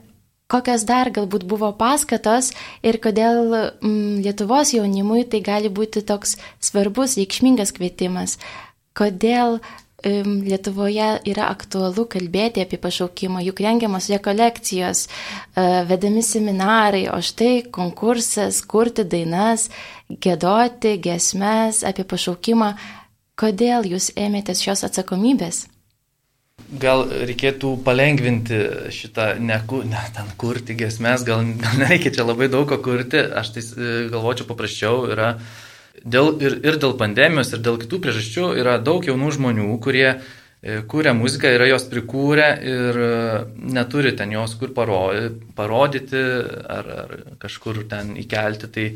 kokios 0.51 0.83
dar 0.89 1.13
galbūt 1.15 1.45
buvo 1.47 1.69
paskatos 1.79 2.51
ir 2.83 2.99
kodėl 2.99 3.55
mm, 3.55 4.19
Lietuvos 4.25 4.73
jaunimui 4.75 5.23
tai 5.31 5.39
gali 5.45 5.71
būti 5.71 6.03
toks 6.03 6.35
svarbus, 6.59 7.15
reikšmingas 7.15 7.71
kvietimas. 7.77 8.35
Kodėl 8.97 9.61
Lietuvoje 10.05 11.07
yra 11.25 11.47
aktualu 11.49 12.03
kalbėti 12.05 12.61
apie 12.61 12.77
pašaukimą, 12.77 13.41
juk 13.47 13.63
rengiamos 13.65 14.09
rekolekcijos, 14.13 15.07
e, 15.07 15.63
vedami 15.89 16.21
seminarai, 16.21 17.07
o 17.09 17.17
štai 17.17 17.63
konkursas 17.73 18.61
kurti 18.61 19.07
dainas, 19.09 19.71
gėdoti 20.09 20.99
gesmes 21.01 21.81
apie 21.81 22.05
pašaukimą. 22.05 22.75
Kodėl 23.37 23.89
jūs 23.89 24.11
ėmėtės 24.13 24.61
šios 24.61 24.85
atsakomybės? 24.85 25.65
gal 26.67 27.05
reikėtų 27.07 27.77
palengvinti 27.85 28.57
šitą, 28.91 29.29
ne, 29.39 29.59
ne 29.87 30.01
ten 30.15 30.31
kurti 30.39 30.75
gesmes, 30.77 31.23
gal, 31.27 31.45
gal 31.61 31.79
nereikia 31.79 32.11
čia 32.17 32.25
labai 32.27 32.49
daug 32.51 32.67
ko 32.69 32.79
kurti, 32.83 33.21
aš 33.21 33.53
tai 33.55 33.63
e, 33.63 33.93
galvočiau 34.11 34.49
paprasčiau 34.49 35.05
yra. 35.13 35.37
Dėl, 36.07 36.33
ir, 36.43 36.57
ir 36.63 36.79
dėl 36.79 36.95
pandemijos, 36.99 37.51
ir 37.53 37.63
dėl 37.65 37.79
kitų 37.81 37.99
priežasčių 38.03 38.51
yra 38.61 38.77
daug 38.79 39.05
jaunų 39.07 39.31
žmonių, 39.35 39.67
kurie 39.83 40.07
e, 40.13 40.79
kūrė 40.87 41.13
muziką, 41.17 41.51
yra 41.57 41.67
jos 41.67 41.87
prikūrę 41.91 42.47
ir 42.63 42.99
e, 43.03 43.13
neturi 43.75 44.13
ten 44.15 44.31
jos 44.35 44.55
kur 44.59 44.71
parodyti 44.77 46.23
ar, 46.77 46.91
ar 47.03 47.15
kažkur 47.43 47.83
ten 47.91 48.15
įkelti. 48.23 48.71
Tai, 48.71 48.87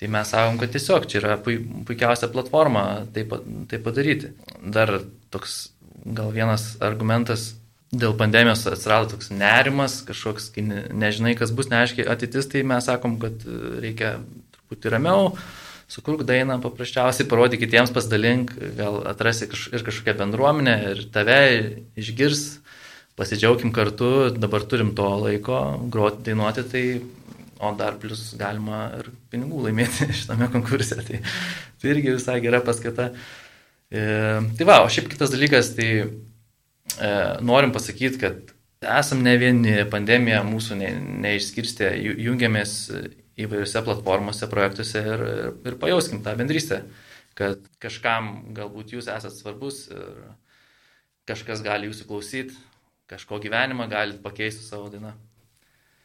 tai 0.00 0.10
mes 0.12 0.32
sakom, 0.34 0.60
kad 0.60 0.74
tiesiog 0.74 1.08
čia 1.08 1.20
yra 1.22 1.38
puikiausia 1.40 2.28
platforma 2.32 3.04
tai, 3.14 3.24
tai 3.70 3.80
padaryti. 3.80 4.34
Dar 4.60 4.98
toks 5.32 5.58
gal 6.04 6.32
vienas 6.34 6.74
argumentas 6.84 7.54
dėl 7.94 8.14
pandemijos 8.18 8.66
atsirado 8.68 9.14
toks 9.14 9.30
nerimas, 9.32 10.00
kažkoks, 10.06 10.50
kai 10.54 10.64
nežinai, 10.66 11.34
kas 11.38 11.52
bus, 11.54 11.70
neaiškiai 11.72 12.08
ateitis, 12.10 12.48
tai 12.50 12.64
mes 12.66 12.88
sakom, 12.88 13.16
kad 13.22 13.44
e, 13.46 13.60
reikia 13.84 14.16
truputį 14.54 14.92
ramiau, 14.96 15.30
sukurk 15.94 16.24
dainą, 16.26 16.58
paprasčiausiai 16.64 17.28
parodyk 17.30 17.62
kitiems, 17.62 17.92
pasidalink, 17.94 18.54
gal 18.78 19.02
atrasi 19.10 19.48
kaž, 19.50 19.68
ir 19.74 19.84
kažkokią 19.86 20.16
bendruomenę 20.18 20.76
ir 20.90 21.02
tave 21.14 21.40
išgirs, 22.00 22.44
pasidžiaugim 23.18 23.70
kartu, 23.74 24.30
dabar 24.34 24.66
turim 24.66 24.94
to 24.98 25.06
laiko 25.22 25.60
groti, 25.94 26.24
dainuoti, 26.30 26.66
tai 26.72 26.84
o 27.62 27.70
dar 27.78 27.94
plus 28.02 28.32
galima 28.38 28.88
ir 28.98 29.12
pinigų 29.32 29.68
laimėti 29.68 30.10
šitame 30.18 30.50
konkurse, 30.52 30.98
tai, 31.06 31.22
tai 31.78 31.94
irgi 31.94 32.16
visai 32.16 32.40
gera 32.44 32.60
paskata. 32.64 33.12
E, 33.94 34.02
tai 34.58 34.66
va, 34.66 34.82
o 34.82 34.90
šiaip 34.90 35.08
kitas 35.12 35.30
dalykas, 35.32 35.74
tai 35.78 35.90
e, 36.02 37.12
norim 37.46 37.74
pasakyti, 37.74 38.18
kad 38.20 38.54
esam 38.98 39.22
ne 39.24 39.38
vieni, 39.40 39.76
pandemija 39.90 40.42
mūsų 40.44 40.80
ne, 40.82 40.90
neišskirstė, 41.24 41.94
jungiamės 42.26 42.74
įvairiose 43.40 43.82
platformose, 43.86 44.48
projektuose 44.50 45.02
ir, 45.02 45.26
ir, 45.66 45.76
pajauskim 45.80 46.22
tą 46.24 46.36
bendrystę, 46.38 46.84
kad 47.38 47.62
kažkam 47.82 48.54
galbūt 48.54 48.94
jūs 48.94 49.10
esat 49.10 49.34
svarbus 49.34 49.88
ir 49.90 50.24
kažkas 51.28 51.64
gali 51.64 51.88
jūsų 51.90 52.08
klausyti, 52.08 52.58
kažko 53.10 53.40
gyvenimą 53.42 53.88
galite 53.90 54.22
pakeisti 54.22 54.64
savo 54.66 54.90
dainą. 54.92 55.14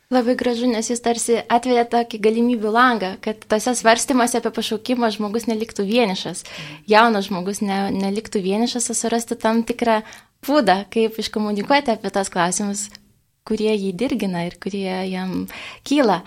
Labai 0.10 0.34
gražu, 0.34 0.66
nes 0.66 0.88
jis 0.90 1.04
tarsi 1.06 1.36
atveria 1.54 1.84
tokį 1.86 2.18
galimybių 2.24 2.70
langą, 2.74 3.12
kad 3.22 3.44
tose 3.46 3.76
svarstymuose 3.78 4.40
apie 4.40 4.50
pašaukimą 4.56 5.12
žmogus 5.14 5.46
neliktų 5.46 5.86
vienišas, 5.86 6.42
jaunas 6.90 7.28
žmogus 7.28 7.62
ne, 7.62 7.78
neliktų 7.94 8.42
vienišas, 8.42 8.90
surasti 8.98 9.38
tam 9.38 9.62
tikrą 9.62 10.00
būdą, 10.48 10.80
kaip 10.90 11.20
iškomunikuoti 11.22 11.94
apie 11.94 12.10
tos 12.16 12.34
klausimus, 12.34 12.88
kurie 13.46 13.70
jį 13.76 13.92
dirgina 14.02 14.48
ir 14.48 14.58
kurie 14.58 14.90
jam 15.12 15.44
kyla. 15.86 16.24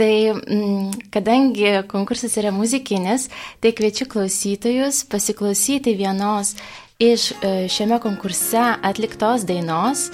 Tai 0.00 0.32
mm, 0.32 1.10
kadangi 1.12 1.82
konkursas 1.84 2.38
yra 2.40 2.48
muzikinis, 2.56 3.26
tai 3.60 3.74
kviečiu 3.76 4.06
klausytojus 4.08 5.02
pasiklausyti 5.12 5.92
vienos 5.92 6.54
iš 6.96 7.26
e, 7.44 7.68
šiame 7.68 7.98
konkurse 8.00 8.62
atliktos 8.80 9.44
dainos. 9.44 10.08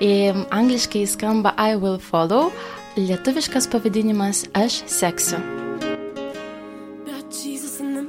Angliškai 0.00 1.04
skamba 1.04 1.52
I 1.60 1.76
will 1.76 2.00
follow, 2.00 2.48
lietuviškas 2.96 3.68
pavadinimas 3.68 4.46
Aš 4.56 4.80
seksiu. 4.88 5.36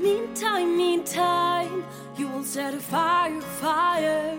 Meantime, 0.07 0.77
meantime, 0.77 1.83
you 2.17 2.27
will 2.29 2.43
set 2.43 2.73
a 2.73 2.79
fire, 2.79 3.41
fire. 3.59 4.37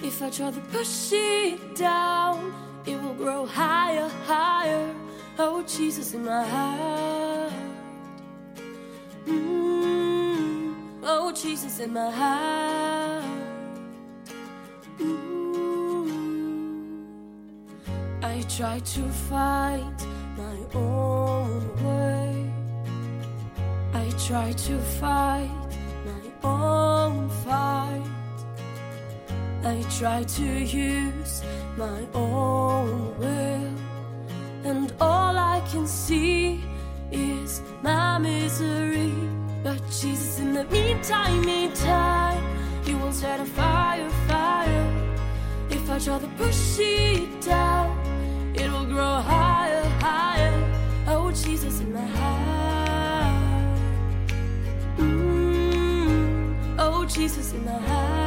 If 0.00 0.22
I 0.22 0.30
try 0.30 0.50
to 0.50 0.60
push 0.72 1.12
it 1.12 1.76
down, 1.76 2.54
it 2.86 2.96
will 3.02 3.14
grow 3.14 3.44
higher, 3.44 4.08
higher. 4.26 4.94
Oh, 5.36 5.64
Jesus 5.66 6.14
in 6.14 6.24
my 6.24 6.44
heart. 6.46 7.52
Mm, 9.26 10.74
oh, 11.02 11.32
Jesus 11.32 11.80
in 11.80 11.92
my 11.92 12.08
heart. 12.10 13.24
Mm. 15.00 15.34
I 18.22 18.42
try 18.42 18.78
to 18.78 19.02
find 19.28 20.06
my 20.36 20.56
own 20.74 21.84
way. 21.84 22.50
I 23.92 24.10
try 24.26 24.52
to 24.52 24.78
fight 24.78 25.50
my 26.06 26.48
own 26.48 27.28
fight. 27.44 28.02
I 29.64 29.82
try 29.98 30.22
to 30.22 30.44
use 30.44 31.42
my 31.76 32.06
own 32.14 33.18
will, 33.18 33.72
and 34.64 34.92
all 35.00 35.36
I 35.38 35.60
can 35.70 35.86
see 35.86 36.62
is 37.12 37.62
my 37.82 38.18
misery. 38.18 39.12
But 39.62 39.80
Jesus, 39.90 40.40
in 40.40 40.54
the 40.54 40.64
meantime, 40.64 41.40
meantime, 41.44 42.42
you 42.86 42.96
will 42.98 43.12
set 43.12 43.40
a 43.40 43.44
fire, 43.44 44.10
fire. 44.28 44.86
If 45.70 45.88
I 45.90 45.98
try 45.98 46.18
to 46.18 46.28
push 46.36 46.78
it 46.78 47.40
down 47.40 48.04
it 48.54 48.70
will 48.70 48.86
grow 48.86 49.20
higher, 49.20 49.84
higher. 50.00 50.54
Oh, 51.08 51.30
Jesus 51.32 51.80
in 51.80 51.92
my 51.92 52.06
heart. 52.06 53.78
Mm, 54.98 56.76
oh, 56.78 57.04
Jesus 57.04 57.52
in 57.52 57.64
my 57.64 57.72
heart. 57.72 58.23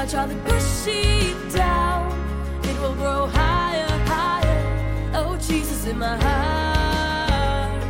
Watch 0.00 0.14
all 0.14 0.26
the 0.26 0.34
bushy 0.48 1.34
down. 1.54 2.10
It 2.64 2.80
will 2.80 2.94
grow 2.94 3.26
higher, 3.26 3.86
higher. 4.06 5.12
Oh, 5.14 5.36
Jesus 5.36 5.86
in 5.86 5.98
my 5.98 6.16
heart. 6.16 7.82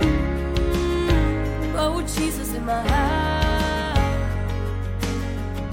Mm, 0.00 1.74
oh, 1.76 2.00
Jesus 2.00 2.54
in 2.54 2.64
my 2.64 2.80
heart. 2.88 3.98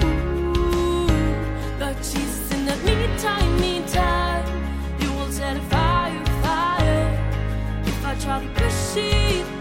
Ooh, 0.03 1.07
Lord 1.79 1.97
Jesus, 1.99 2.51
in 2.51 2.65
the 2.65 2.75
meantime, 2.83 3.61
meantime, 3.61 4.45
you 4.99 5.09
will 5.13 5.31
set 5.31 5.55
a 5.55 5.61
fire, 5.71 6.25
fire. 6.43 7.83
If 7.85 8.05
I 8.05 8.15
try 8.15 8.41
to 8.45 8.49
push 8.59 8.97
it. 8.97 9.52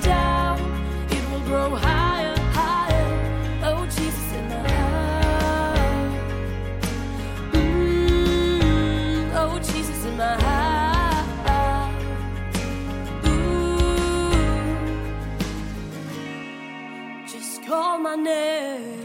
Name. 18.17 19.05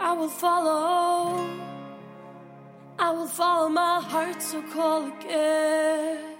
I 0.00 0.12
will 0.12 0.28
follow. 0.28 1.48
I 2.98 3.10
will 3.10 3.26
follow 3.26 3.68
my 3.68 4.00
heart, 4.00 4.40
so 4.42 4.62
call 4.74 5.06
again. 5.12 6.36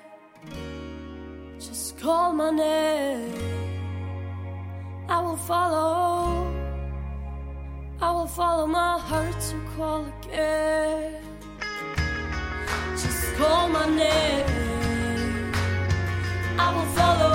Just 1.58 1.98
call 1.98 2.32
my 2.32 2.50
name. 2.50 3.34
I 5.08 5.20
will 5.20 5.36
follow. 5.36 6.46
I 8.00 8.10
will 8.10 8.26
follow 8.26 8.66
my 8.66 8.98
heart, 8.98 9.42
so 9.42 9.56
call 9.76 10.06
again. 10.06 11.22
Just 13.02 13.34
call 13.36 13.68
my 13.68 13.86
name. 13.86 15.52
I 16.58 16.68
will 16.74 16.90
follow. 16.98 17.32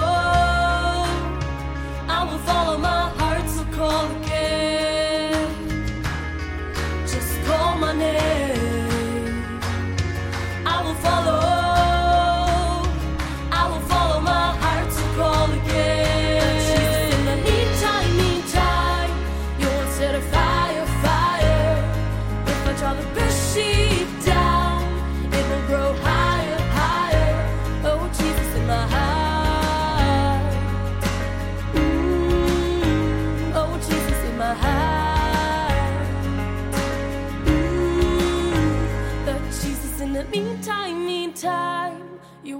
I 2.17 2.19
will 2.29 2.43
follow 2.49 2.77
my 2.77 2.96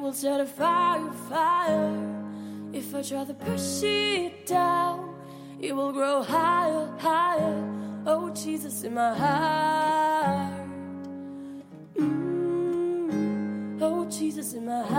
will 0.07 0.13
set 0.13 0.39
a 0.39 0.45
fire, 0.45 1.11
fire. 1.27 1.91
If 2.71 2.95
I 2.95 3.01
try 3.01 3.25
to 3.25 3.33
push 3.33 3.83
it 3.83 4.45
down, 4.45 5.13
it 5.59 5.75
will 5.75 5.91
grow 5.91 6.23
higher, 6.23 6.87
higher. 6.97 7.61
Oh, 8.05 8.29
Jesus, 8.29 8.83
in 8.85 8.93
my 8.93 9.13
heart. 9.13 10.53
Mm, 11.97 13.81
oh, 13.81 14.05
Jesus, 14.05 14.53
in 14.53 14.65
my 14.65 14.81
heart. 14.81 14.96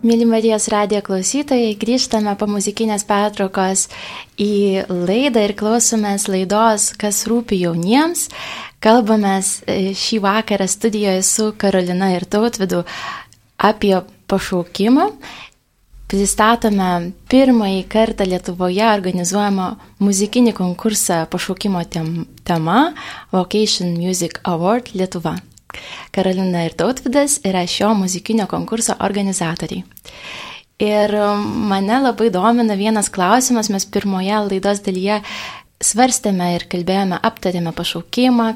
Mėly 0.00 0.24
Marijos 0.24 0.64
radijo 0.72 1.02
klausytojai, 1.04 1.74
grįžtame 1.76 2.32
po 2.40 2.46
muzikinės 2.48 3.02
pertraukos 3.04 3.82
į 4.40 4.86
laidą 4.88 5.42
ir 5.44 5.52
klausomės 5.58 6.24
laidos, 6.32 6.86
kas 6.96 7.26
rūpi 7.28 7.58
jauniems. 7.60 8.30
Kalbamės 8.80 9.58
e, 9.68 9.92
šį 9.92 10.22
vakarą 10.24 10.64
studijoje 10.72 11.20
su 11.28 11.50
Karolina 11.52 12.14
ir 12.14 12.24
Tautvidu 12.24 12.80
apie 13.60 13.92
pašaukimą. 14.32 15.10
Pristatome 16.08 17.12
pirmąjį 17.28 17.84
kartą 17.92 18.24
Lietuvoje 18.24 18.88
organizuojamą 18.88 19.68
muzikinį 20.00 20.56
konkursą 20.56 21.26
pašaukimo 21.28 21.84
tem 21.92 22.24
tema 22.48 22.94
Vocation 23.36 23.92
Music 24.00 24.40
Award 24.48 24.94
Lietuva. 24.96 25.36
Karolina 26.14 26.64
ir 26.66 26.76
Tautvidas 26.78 27.38
yra 27.46 27.66
šio 27.66 27.92
muzikinio 27.98 28.46
konkurso 28.50 28.96
organizatoriai. 29.00 29.84
Ir 30.80 31.12
mane 31.68 31.98
labai 32.00 32.30
domina 32.32 32.74
vienas 32.74 33.10
klausimas, 33.12 33.68
mes 33.68 33.84
pirmoje 33.84 34.38
laidos 34.46 34.80
dalyje 34.80 35.20
svarstėme 35.80 36.54
ir 36.54 36.66
kalbėjome, 36.72 37.18
aptarėme 37.20 37.72
pašaukimą, 37.76 38.48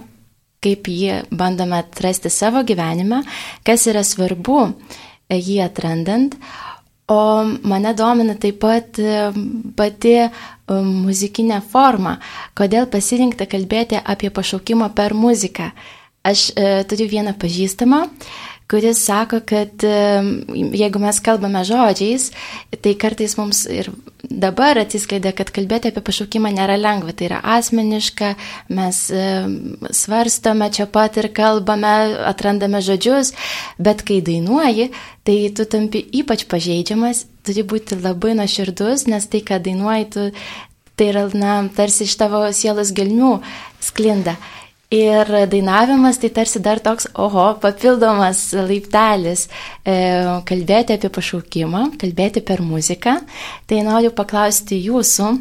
kaip 0.64 0.88
jį 0.88 1.24
bandome 1.32 1.80
atrasti 1.82 2.32
savo 2.32 2.62
gyvenime, 2.66 3.22
kas 3.66 3.84
yra 3.90 4.04
svarbu 4.04 4.60
e, 4.64 5.36
jį 5.36 5.60
atrandant. 5.66 6.38
O 7.12 7.44
mane 7.68 7.92
domina 7.96 8.36
taip 8.40 8.62
pat 8.62 9.00
e, 9.00 9.26
pati 9.76 10.14
e, 10.22 10.30
muzikinė 10.70 11.60
forma, 11.68 12.16
kodėl 12.56 12.88
pasirinkta 12.92 13.48
kalbėti 13.50 14.00
apie 14.00 14.32
pašaukimą 14.32 14.88
per 14.96 15.16
muziką. 15.16 15.68
Aš 16.24 16.48
e, 16.56 16.68
turiu 16.88 17.04
vieną 17.10 17.34
pažįstamą, 17.36 18.06
kuris 18.70 19.02
sako, 19.04 19.42
kad 19.44 19.84
e, 19.84 20.22
jeigu 20.72 21.00
mes 21.02 21.20
kalbame 21.20 21.60
žodžiais, 21.68 22.30
tai 22.80 22.94
kartais 22.96 23.36
mums 23.36 23.64
ir 23.68 23.90
dabar 24.24 24.80
atsiskleidė, 24.80 25.34
kad 25.36 25.52
kalbėti 25.52 25.90
apie 25.92 26.00
pašaukimą 26.04 26.54
nėra 26.56 26.78
lengva, 26.80 27.12
tai 27.12 27.28
yra 27.28 27.42
asmeniška, 27.58 28.32
mes 28.72 29.02
e, 29.12 29.26
svarstome 29.92 30.70
čia 30.72 30.88
pat 30.88 31.20
ir 31.20 31.28
kalbame, 31.36 31.92
atrandame 32.32 32.80
žodžius, 32.84 33.34
bet 33.76 34.02
kai 34.08 34.22
dainuoji, 34.24 34.90
tai 35.28 35.38
tu 35.52 35.68
tampi 35.68 36.00
ypač 36.22 36.48
pažeidžiamas, 36.48 37.26
turi 37.44 37.68
būti 37.68 38.00
labai 38.00 38.32
nuoširdus, 38.40 39.10
nes 39.12 39.28
tai, 39.28 39.44
ką 39.44 39.60
dainuoji, 39.68 40.10
tu, 40.16 40.28
tai 40.96 41.12
yra, 41.12 41.28
na, 41.36 41.60
tarsi 41.76 42.08
iš 42.08 42.16
tavo 42.16 42.46
sielos 42.56 42.96
gelmių 42.96 43.36
sklinda. 43.84 44.38
Ir 44.92 45.30
dainavimas 45.50 46.20
tai 46.20 46.28
tarsi 46.30 46.60
dar 46.60 46.78
toks, 46.78 47.08
oho, 47.16 47.46
papildomas 47.62 48.52
laiptelis 48.52 49.46
e, 49.82 49.94
kalbėti 50.46 50.98
apie 50.98 51.10
pašaukimą, 51.10 51.86
kalbėti 51.98 52.44
per 52.44 52.60
muziką. 52.62 53.16
Tai 53.66 53.80
noriu 53.88 54.12
paklausti 54.14 54.78
jūsų, 54.84 55.32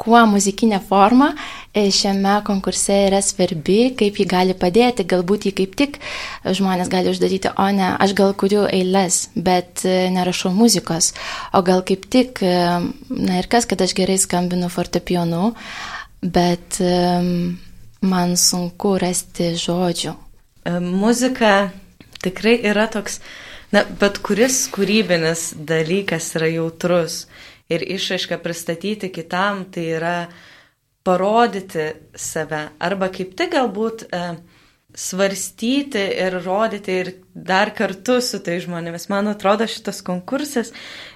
kuo 0.00 0.20
muzikinė 0.30 0.80
forma 0.84 1.30
e, 1.74 1.86
šiame 1.92 2.38
konkurse 2.46 2.96
yra 3.08 3.20
svarbi, 3.24 3.94
kaip 3.98 4.20
ji 4.20 4.26
gali 4.28 4.56
padėti, 4.58 5.06
galbūt 5.08 5.48
jį 5.48 5.54
kaip 5.60 5.74
tik 5.80 5.98
žmonės 6.44 6.92
gali 6.92 7.12
uždaryti, 7.12 7.52
o 7.56 7.66
ne, 7.76 7.90
aš 8.00 8.14
gal 8.18 8.36
kuriu 8.38 8.66
eiles, 8.68 9.26
bet 9.36 9.84
e, 9.88 9.96
nerašau 10.14 10.52
muzikos, 10.56 11.12
o 11.56 11.64
gal 11.66 11.84
kaip 11.88 12.06
tik, 12.12 12.44
e, 12.44 12.54
na 13.16 13.40
ir 13.40 13.50
kas, 13.52 13.68
kad 13.68 13.82
aš 13.84 13.96
gerai 13.98 14.16
skambinu 14.20 14.70
fortepionu, 14.72 15.52
bet 16.20 16.80
man 18.00 18.36
sunku 18.36 18.96
rasti 19.00 19.52
žodžių. 19.60 20.14
Muzika 20.84 21.70
tikrai 22.22 22.58
yra 22.68 22.86
toks, 22.92 23.20
na, 23.72 23.84
bet 23.84 24.20
kuris 24.24 24.66
kūrybinis 24.72 25.50
dalykas 25.56 26.34
yra 26.38 26.50
jautrus 26.52 27.24
ir 27.70 27.84
išaiška 27.84 28.40
pristatyti 28.42 29.10
kitam, 29.12 29.64
tai 29.72 29.86
yra 29.96 30.16
parodyti 31.06 31.92
save 32.16 32.66
arba 32.82 33.08
kaip 33.08 33.32
tik 33.38 33.54
galbūt 33.54 34.04
e, 34.04 34.24
svarstyti 34.92 36.02
ir 36.24 36.36
rodyti 36.44 36.96
ir 37.02 37.12
dar 37.34 37.72
kartu 37.76 38.18
su 38.20 38.42
tai 38.44 38.58
žmonėmis. 38.60 39.08
Man 39.08 39.30
atrodo 39.30 39.68
šitas 39.70 40.02
konkursas 40.04 40.74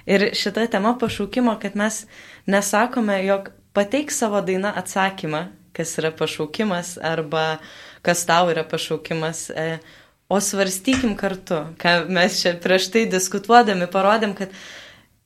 ir 0.09 0.31
šita 0.33 0.65
tema 0.73 0.95
pašaukimo, 0.97 1.57
kad 1.61 1.75
mes 1.77 2.05
nesakome, 2.49 3.19
jog 3.27 3.51
pateik 3.75 4.11
savo 4.15 4.41
dainą 4.41 4.71
atsakymą, 4.79 5.45
kas 5.75 5.97
yra 5.99 6.13
pašaukimas 6.15 6.95
arba 7.03 7.59
kas 8.05 8.25
tau 8.25 8.49
yra 8.53 8.63
pašaukimas. 8.67 9.49
E, 9.51 9.77
o 10.29 10.39
svarstykim 10.41 11.13
kartu, 11.17 11.61
ką 11.81 11.99
mes 12.09 12.39
čia 12.41 12.55
prieš 12.61 12.89
tai 12.93 13.05
diskutuodami 13.09 13.85
parodėm, 13.91 14.33
kad 14.37 14.53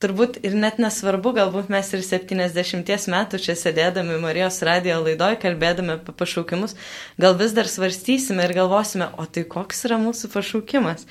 turbūt 0.00 0.38
ir 0.44 0.56
net 0.56 0.80
nesvarbu, 0.80 1.32
galbūt 1.36 1.70
mes 1.72 1.88
ir 1.96 2.04
70 2.04 3.08
metų 3.12 3.40
čia 3.40 3.56
sėdėdami 3.58 4.18
Marijos 4.20 4.60
radijo 4.64 5.00
laidoje, 5.04 5.40
kalbėdami 5.40 5.96
apie 5.98 6.14
pašaukimus, 6.16 6.76
gal 7.20 7.36
vis 7.40 7.56
dar 7.56 7.68
svarstysime 7.68 8.44
ir 8.48 8.56
galvosime, 8.56 9.10
o 9.20 9.28
tai 9.28 9.44
koks 9.48 9.84
yra 9.88 10.00
mūsų 10.00 10.32
pašaukimas. 10.32 11.08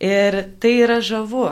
Ir 0.00 0.42
tai 0.60 0.76
yra 0.84 1.00
žavu. 1.04 1.50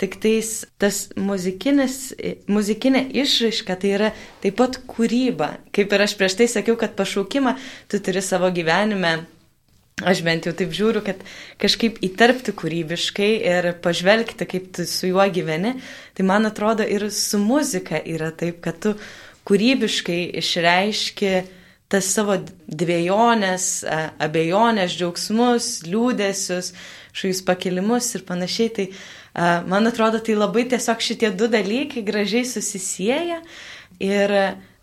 Tik 0.00 0.16
tais 0.22 0.50
tas 0.80 1.02
muzikinė 1.20 3.02
išraiška 3.20 3.76
tai 3.82 3.90
yra 3.98 4.08
taip 4.40 4.56
pat 4.56 4.78
kūryba. 4.88 5.50
Kaip 5.76 5.92
ir 5.92 6.06
aš 6.06 6.16
prieš 6.16 6.38
tai 6.38 6.48
sakiau, 6.48 6.78
kad 6.80 6.96
pašaukimą 6.96 7.52
tu 7.90 8.00
turi 8.00 8.22
savo 8.24 8.48
gyvenime. 8.54 9.18
Aš 10.00 10.22
bent 10.24 10.46
jau 10.48 10.54
taip 10.56 10.72
žiūriu, 10.72 11.02
kad 11.04 11.20
kažkaip 11.60 11.98
įterpti 12.06 12.54
kūrybiškai 12.56 13.30
ir 13.50 13.68
pažvelgti, 13.84 14.46
kaip 14.48 14.70
tu 14.72 14.86
su 14.88 15.10
juo 15.10 15.26
gyveni, 15.28 15.74
tai 16.16 16.24
man 16.24 16.48
atrodo 16.48 16.86
ir 16.88 17.10
su 17.12 17.36
muzika 17.36 18.00
yra 18.00 18.30
taip, 18.32 18.62
kad 18.64 18.80
tu 18.80 18.94
kūrybiškai 19.50 20.22
išreiški 20.40 21.34
tas 21.90 22.06
savo 22.14 22.38
dviejonės, 22.70 23.66
abejonės, 24.22 24.94
džiaugsmus, 24.96 25.68
liūdėsius, 25.90 26.72
šiais 27.16 27.42
pakelimus 27.46 28.08
ir 28.16 28.24
panašiai. 28.28 28.72
Tai 28.76 28.86
a, 28.90 29.60
man 29.68 29.90
atrodo, 29.90 30.20
tai 30.22 30.38
labai 30.38 30.66
tiesiog 30.70 31.04
šitie 31.04 31.32
du 31.36 31.50
dalykai 31.50 32.04
gražiai 32.06 32.46
susisieja. 32.48 33.40
Ir, 34.00 34.32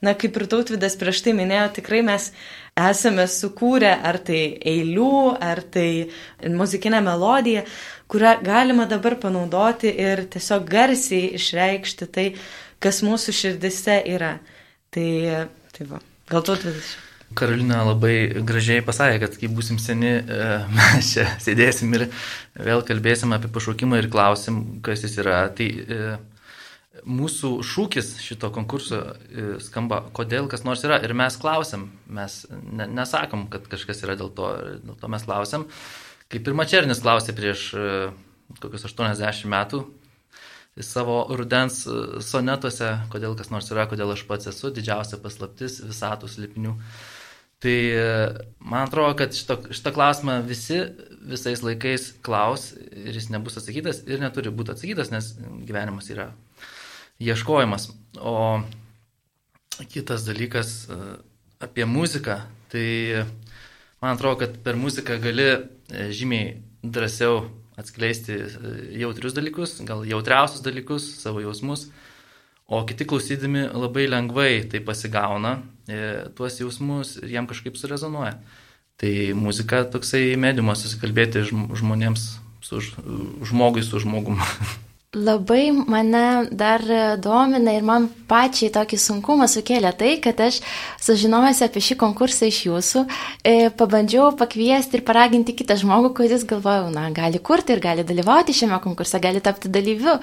na, 0.03 0.13
kaip 0.13 0.35
ir 0.37 0.45
tautvidas 0.51 0.97
prieš 0.99 1.23
tai 1.25 1.33
minėjo, 1.33 1.71
tikrai 1.79 2.03
mes 2.05 2.29
esame 2.77 3.25
sukūrę 3.31 3.95
ar 4.05 4.19
tai 4.21 4.41
eilių, 4.61 5.37
ar 5.41 5.63
tai 5.73 6.11
muzikinę 6.53 7.01
melodiją, 7.01 7.63
kurią 8.11 8.35
galima 8.45 8.85
dabar 8.85 9.17
panaudoti 9.23 9.89
ir 9.89 10.27
tiesiog 10.29 10.69
garsiai 10.69 11.33
išreikšti 11.39 12.11
tai, 12.13 12.27
kas 12.83 13.01
mūsų 13.05 13.35
širdise 13.41 13.99
yra. 14.13 14.37
Tai, 14.93 15.09
tai 15.73 15.89
va, 15.89 16.01
gal 16.29 16.45
tautvidas. 16.45 16.95
Karolina 17.35 17.81
labai 17.83 18.43
gražiai 18.47 18.83
pasakė, 18.85 19.19
kad 19.25 19.35
kai 19.39 19.49
būsim 19.51 19.79
seni, 19.81 20.13
e, 20.21 20.47
mes 20.77 21.11
čia 21.13 21.27
sėdėsim 21.43 21.91
ir 21.97 22.07
vėl 22.55 22.83
kalbėsim 22.87 23.35
apie 23.35 23.51
pašaukimą 23.53 23.99
ir 24.01 24.09
klausim, 24.13 24.79
kas 24.85 25.03
jis 25.03 25.17
yra. 25.19 25.41
Tai 25.57 25.67
e, 25.67 26.15
mūsų 27.07 27.51
šūkis 27.67 28.15
šito 28.23 28.49
konkurso 28.55 29.01
e, 29.03 29.47
skamba, 29.63 30.01
kodėl 30.15 30.47
kas 30.51 30.63
nors 30.67 30.85
yra. 30.87 31.01
Ir 31.03 31.13
mes 31.17 31.37
klausim, 31.41 31.89
mes 32.07 32.39
ne, 32.51 32.87
nesakom, 33.01 33.47
kad 33.51 33.67
kažkas 33.71 34.05
yra 34.07 34.17
dėl 34.19 34.31
to, 34.37 34.53
dėl 34.85 34.97
to 35.01 35.11
mes 35.11 35.27
klausim. 35.27 35.67
Kaip 36.31 36.47
ir 36.47 36.57
Mačernis 36.59 37.03
klausė 37.03 37.35
prieš 37.35 37.69
kokius 38.59 38.87
80 38.87 39.47
metų, 39.51 39.83
savo 40.83 41.21
rudens 41.33 41.81
sonetuose, 42.23 42.89
kodėl 43.11 43.35
kas 43.37 43.49
nors 43.51 43.69
yra, 43.73 43.87
kodėl 43.89 44.13
aš 44.13 44.23
pats 44.29 44.49
esu, 44.51 44.71
didžiausia 44.73 45.19
paslaptis 45.21 45.79
visatų 45.83 46.29
slėpinių. 46.31 46.75
Tai 47.63 47.78
man 48.60 48.86
atrodo, 48.86 49.15
kad 49.17 49.34
šito, 49.34 49.58
šitą 49.74 49.93
klausimą 49.96 50.41
visi 50.46 50.78
visais 51.28 51.63
laikais 51.65 52.12
klaus 52.24 52.70
ir 52.78 53.15
jis 53.15 53.32
nebus 53.34 53.58
atsakytas 53.60 54.04
ir 54.08 54.22
neturi 54.22 54.54
būti 54.54 54.76
atsakytas, 54.76 55.10
nes 55.12 55.32
gyvenimas 55.67 56.10
yra 56.13 56.30
ieškojimas. 57.24 57.89
O 58.22 58.62
kitas 59.89 60.26
dalykas 60.28 60.88
apie 61.63 61.86
muziką, 61.89 62.39
tai 62.72 63.26
man 64.02 64.13
atrodo, 64.13 64.43
kad 64.46 64.58
per 64.63 64.78
muziką 64.78 65.17
gali 65.22 65.50
žymiai 65.89 66.60
drąsiau 66.84 67.48
atskleisti 67.78 68.38
jautrius 68.98 69.36
dalykus, 69.38 69.78
gal 69.86 70.06
jautriausius 70.08 70.63
dalykus, 70.65 71.06
savo 71.22 71.43
jausmus, 71.43 71.88
o 72.67 72.84
kiti 72.86 73.08
klausydami 73.08 73.67
labai 73.71 74.08
lengvai 74.12 74.67
tai 74.71 74.82
pasigauna 74.84 75.58
e, 75.88 75.99
tuos 76.36 76.60
jausmus 76.60 77.17
ir 77.21 77.36
jiem 77.36 77.47
kažkaip 77.47 77.80
surezonuoja. 77.80 78.36
Tai 78.97 79.13
muzika 79.38 79.84
toksai 79.93 80.36
mediumas 80.41 80.82
susikalbėti 80.84 81.45
žmonėms, 81.47 82.27
su 82.65 82.82
žmogui 83.45 83.86
su 83.86 84.01
žmogum. 84.03 84.41
Labai 85.15 85.72
mane 85.72 86.50
dar 86.52 86.82
domina 87.24 87.72
ir 87.72 87.84
man 87.88 88.10
pačiai 88.28 88.67
tokį 88.76 88.98
sunkumą 89.00 89.46
sukėlė 89.48 89.93
tai, 89.96 90.10
kad 90.20 90.36
aš 90.43 90.58
sužinojęs 91.00 91.62
apie 91.63 91.80
šį 91.80 91.96
konkursą 92.02 92.50
iš 92.50 92.58
jūsų, 92.65 93.04
e, 93.39 93.70
pabandžiau 93.72 94.34
pakviesti 94.36 95.00
ir 95.00 95.06
paraginti 95.08 95.56
kitą 95.56 95.78
žmogų, 95.80 96.12
kuris 96.17 96.43
galvojau, 96.43 96.89
na, 96.91 97.06
gali 97.15 97.39
kurti 97.39 97.72
ir 97.72 97.80
gali 97.80 98.04
dalyvauti 98.04 98.52
šiame 98.52 98.82
konkurse, 98.84 99.22
gali 99.24 99.39
tapti 99.39 99.72
dalyviu. 99.72 100.17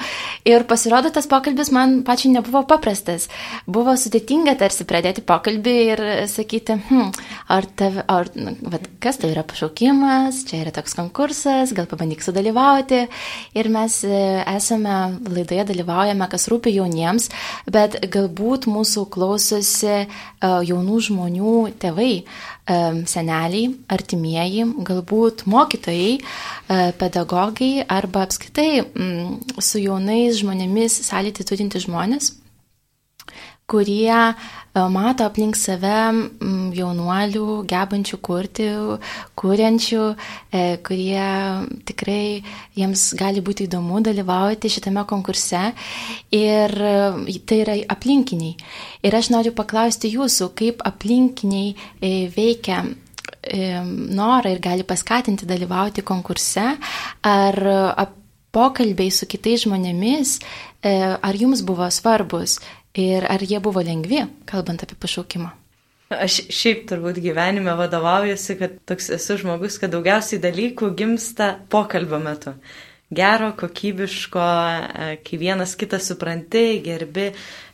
Ir 0.45 0.67
pasirodo, 0.69 1.09
tas 1.09 1.31
pokalbis 1.33 1.73
man 1.73 2.03
pačiai 2.05 2.35
nebuvo 2.35 2.67
paprastas. 2.69 3.31
Buvo 3.65 3.97
sudėtinga 3.97 4.53
tarsi 4.61 4.85
pradėti 4.85 5.25
pokalbį 5.25 5.75
ir 5.95 6.05
sakyti, 6.29 6.77
hm, 6.91 7.09
ar, 7.49 7.71
tav, 7.73 8.03
ar 8.05 8.29
vat, 8.37 8.85
kas 9.01 9.17
tai 9.17 9.33
yra 9.33 9.49
pašaukimas, 9.49 10.45
čia 10.45 10.61
yra 10.61 10.77
toks 10.77 10.93
konkursas, 11.01 11.73
gal 11.73 11.89
pabandyk 11.89 12.21
sudalyvauti. 12.21 13.07
Ir 13.57 13.73
mes 13.73 14.03
e, 14.05 14.23
esame 14.75 15.19
laidoje 15.35 15.65
dalyvaujame, 15.69 16.27
kas 16.31 16.49
rūpi 16.51 16.73
jauniems, 16.75 17.31
bet 17.71 17.97
galbūt 18.11 18.67
mūsų 18.67 19.07
klausosi 19.13 19.93
e, 19.95 20.07
jaunų 20.41 21.01
žmonių 21.09 21.55
tėvai, 21.79 22.25
e, 22.25 22.79
seneliai, 23.07 23.75
artimieji, 23.89 24.67
galbūt 24.85 25.47
mokytojai, 25.47 26.19
e, 26.19 26.93
pedagogai 26.99 27.85
arba 27.89 28.27
apskaitai 28.27 28.85
mm, 28.85 29.61
su 29.61 29.83
jaunais 29.83 30.41
žmonėmis 30.41 31.03
sąlytį 31.09 31.45
turinti 31.45 31.85
žmonės 31.85 32.35
kurie 33.67 34.13
e, 34.13 34.35
mato 34.93 35.25
aplink 35.25 35.57
save 35.57 35.97
jaunuolių, 36.77 37.47
gebančių 37.71 38.19
kurti, 38.25 38.67
kuriančių, 39.41 40.03
e, 40.53 40.65
kurie 40.85 41.29
tikrai 41.89 42.43
jiems 42.77 43.07
gali 43.19 43.45
būti 43.45 43.69
įdomu 43.69 44.03
dalyvauti 44.05 44.73
šitame 44.73 45.07
konkurse. 45.09 45.71
Ir 46.35 46.77
e, 46.77 47.39
tai 47.49 47.63
yra 47.63 47.79
aplinkiniai. 47.97 48.59
Ir 49.05 49.17
aš 49.17 49.33
noriu 49.33 49.55
paklausti 49.57 50.13
jūsų, 50.13 50.53
kaip 50.59 50.85
aplinkiniai 50.85 52.29
veikia 52.35 52.85
norą 53.45 54.55
ir 54.55 54.61
gali 54.65 54.87
paskatinti 54.89 55.45
dalyvauti 55.45 56.01
konkurse, 56.01 56.65
ar 57.29 57.59
pokalbiai 58.55 59.13
su 59.13 59.29
kitais 59.29 59.67
žmonėmis, 59.67 60.39
ar 60.81 61.37
jums 61.37 61.61
buvo 61.67 61.91
svarbus 61.93 62.57
Ir 62.95 63.27
ar 63.27 63.43
jie 63.43 63.59
buvo 63.59 63.83
lengvi, 63.83 64.23
kalbant 64.47 64.85
apie 64.87 64.95
pašaukimą? 65.03 65.51
Aš 66.15 66.45
šiaip 66.53 66.85
turbūt 66.87 67.17
gyvenime 67.25 67.73
vadovaujuosi, 67.75 68.55
kad 68.61 68.75
toks 68.87 69.09
esu 69.17 69.39
žmogus, 69.41 69.81
kad 69.83 69.91
daugiausiai 69.91 70.39
dalykų 70.43 70.93
gimsta 70.99 71.55
pokalbio 71.73 72.21
metu. 72.23 72.53
Gero, 73.15 73.51
kokybiško, 73.59 74.43
e, 74.45 75.09
kai 75.27 75.39
vienas 75.39 75.75
kitą 75.81 75.99
supranti, 76.03 76.63
gerbi 76.85 77.29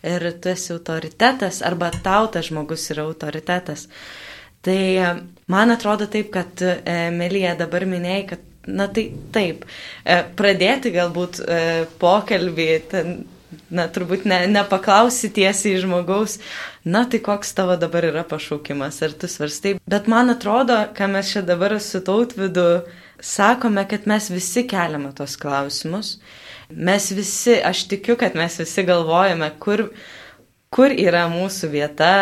ir 0.06 0.24
tu 0.40 0.50
esi 0.52 0.72
autoritetas, 0.74 1.60
arba 1.68 1.90
tau 2.04 2.30
tas 2.32 2.48
žmogus 2.48 2.88
yra 2.94 3.04
autoritetas. 3.08 3.86
Tai 4.64 4.78
e, 4.78 5.10
man 5.52 5.74
atrodo 5.74 6.08
taip, 6.08 6.32
kad 6.32 6.64
Melija 7.12 7.52
dabar 7.60 7.84
minėjai, 7.88 8.24
kad, 8.32 8.48
na 8.68 8.88
tai 8.88 9.06
taip, 9.36 9.68
e, 10.04 10.22
pradėti 10.36 10.94
galbūt 10.96 11.42
pokalbį, 12.00 12.70
ten, 12.90 13.14
na, 13.70 13.86
turbūt 13.90 14.26
ne, 14.28 14.42
nepaklausi 14.50 15.30
tiesiai 15.34 15.78
žmogaus, 15.82 16.38
na, 16.84 17.04
tai 17.10 17.20
koks 17.24 17.54
tavo 17.56 17.76
dabar 17.80 18.06
yra 18.08 18.24
pašaukimas, 18.28 19.00
ar 19.06 19.14
tu 19.14 19.30
svarstai. 19.30 19.76
Bet 19.90 20.10
man 20.10 20.34
atrodo, 20.34 20.76
ką 20.96 21.10
mes 21.14 21.32
čia 21.32 21.44
dabar 21.46 21.76
su 21.80 22.02
tautvidu 22.04 22.66
sakome, 23.20 23.86
kad 23.88 24.06
mes 24.10 24.30
visi 24.30 24.66
keliame 24.68 25.12
tos 25.14 25.36
klausimus. 25.40 26.18
Mes 26.70 27.10
visi, 27.10 27.58
aš 27.64 27.86
tikiu, 27.90 28.16
kad 28.16 28.36
mes 28.38 28.58
visi 28.58 28.84
galvojame, 28.86 29.50
kur, 29.62 29.88
kur 30.70 30.94
yra 30.94 31.26
mūsų 31.32 31.70
vieta, 31.72 32.12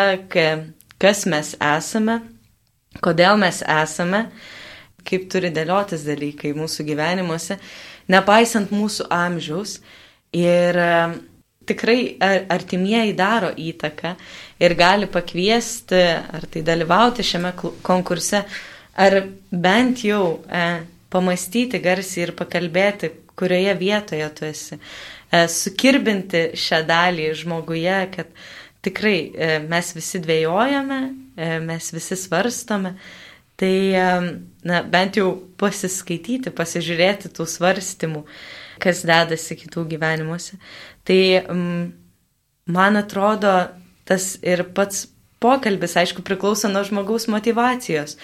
kas 0.99 1.25
mes 1.29 1.53
esame, 1.61 2.19
kodėl 3.05 3.37
mes 3.41 3.61
esame, 3.61 4.25
kaip 5.05 5.29
turi 5.31 5.51
dėliotis 5.53 6.03
dalykai 6.05 6.51
mūsų 6.57 6.85
gyvenimuose, 6.89 7.59
nepaisant 8.11 8.73
mūsų 8.73 9.07
amžiaus. 9.13 9.79
Ir 10.35 10.77
tikrai 11.69 12.17
artimieji 12.51 13.15
daro 13.17 13.51
įtaką 13.53 14.15
ir 14.59 14.75
gali 14.79 15.09
pakviesti 15.11 16.01
ar 16.19 16.47
tai 16.51 16.63
dalyvauti 16.65 17.25
šiame 17.25 17.53
konkurse, 17.85 18.43
ar 18.99 19.19
bent 19.51 20.03
jau 20.03 20.39
e, 20.49 20.65
pamastyti 21.09 21.81
garsiai 21.81 22.27
ir 22.27 22.35
pakalbėti, 22.37 23.13
kurioje 23.39 23.75
vietoje 23.79 24.29
tu 24.35 24.47
esi. 24.49 24.79
E, 25.31 25.45
sukirbinti 25.47 26.49
šią 26.59 26.83
dalį 26.89 27.29
žmoguje, 27.39 27.99
kad 28.15 28.33
tikrai 28.85 29.17
e, 29.31 29.49
mes 29.69 29.91
visi 29.95 30.21
dvėjojame, 30.23 30.99
e, 31.35 31.49
mes 31.63 31.91
visi 31.95 32.17
svarstome. 32.19 32.95
Tai 33.59 33.75
e, 33.91 34.07
na, 34.67 34.81
bent 34.87 35.19
jau 35.19 35.33
pasiskaityti, 35.59 36.53
pasižiūrėti 36.55 37.31
tų 37.35 37.47
svarstymų, 37.49 38.23
kas 38.81 39.03
dedasi 39.07 39.57
kitų 39.59 39.85
gyvenimuose. 39.93 40.59
Tai 41.07 41.21
mm, 41.39 41.85
man 42.73 42.99
atrodo, 42.99 43.53
tas 44.09 44.33
ir 44.41 44.65
pats 44.75 45.07
pokalbis, 45.39 45.95
aišku, 45.99 46.23
priklauso 46.25 46.71
nuo 46.71 46.83
žmogaus 46.87 47.29
motivacijos. 47.31 48.17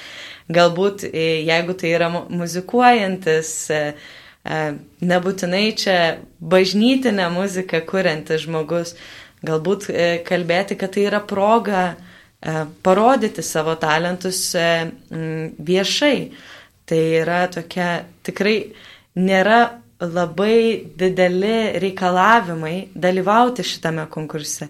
Galbūt, 0.52 1.08
e, 1.08 1.28
jeigu 1.48 1.76
tai 1.80 1.94
yra 1.96 2.10
muzikuojantis, 2.12 3.54
e, 3.72 3.84
e, 4.44 4.64
nebūtinai 5.02 5.68
čia 5.80 6.00
bažnytinę 6.40 7.30
muziką 7.34 7.82
kuriantis 7.88 8.44
žmogus, 8.46 8.96
galbūt 9.46 9.88
kalbėti, 10.26 10.78
kad 10.80 10.96
tai 10.96 11.06
yra 11.06 11.22
proga 11.22 11.88
parodyti 12.86 13.44
savo 13.46 13.76
talentus 13.78 14.40
viešai, 14.56 16.18
Tai 16.86 17.02
yra 17.18 17.48
tokia 17.50 18.06
tikrai 18.22 18.58
nėra 19.18 19.82
labai 20.02 20.92
dideli 20.98 21.80
reikalavimai 21.80 22.90
dalyvauti 22.96 23.64
šitame 23.64 24.08
konkurse. 24.12 24.70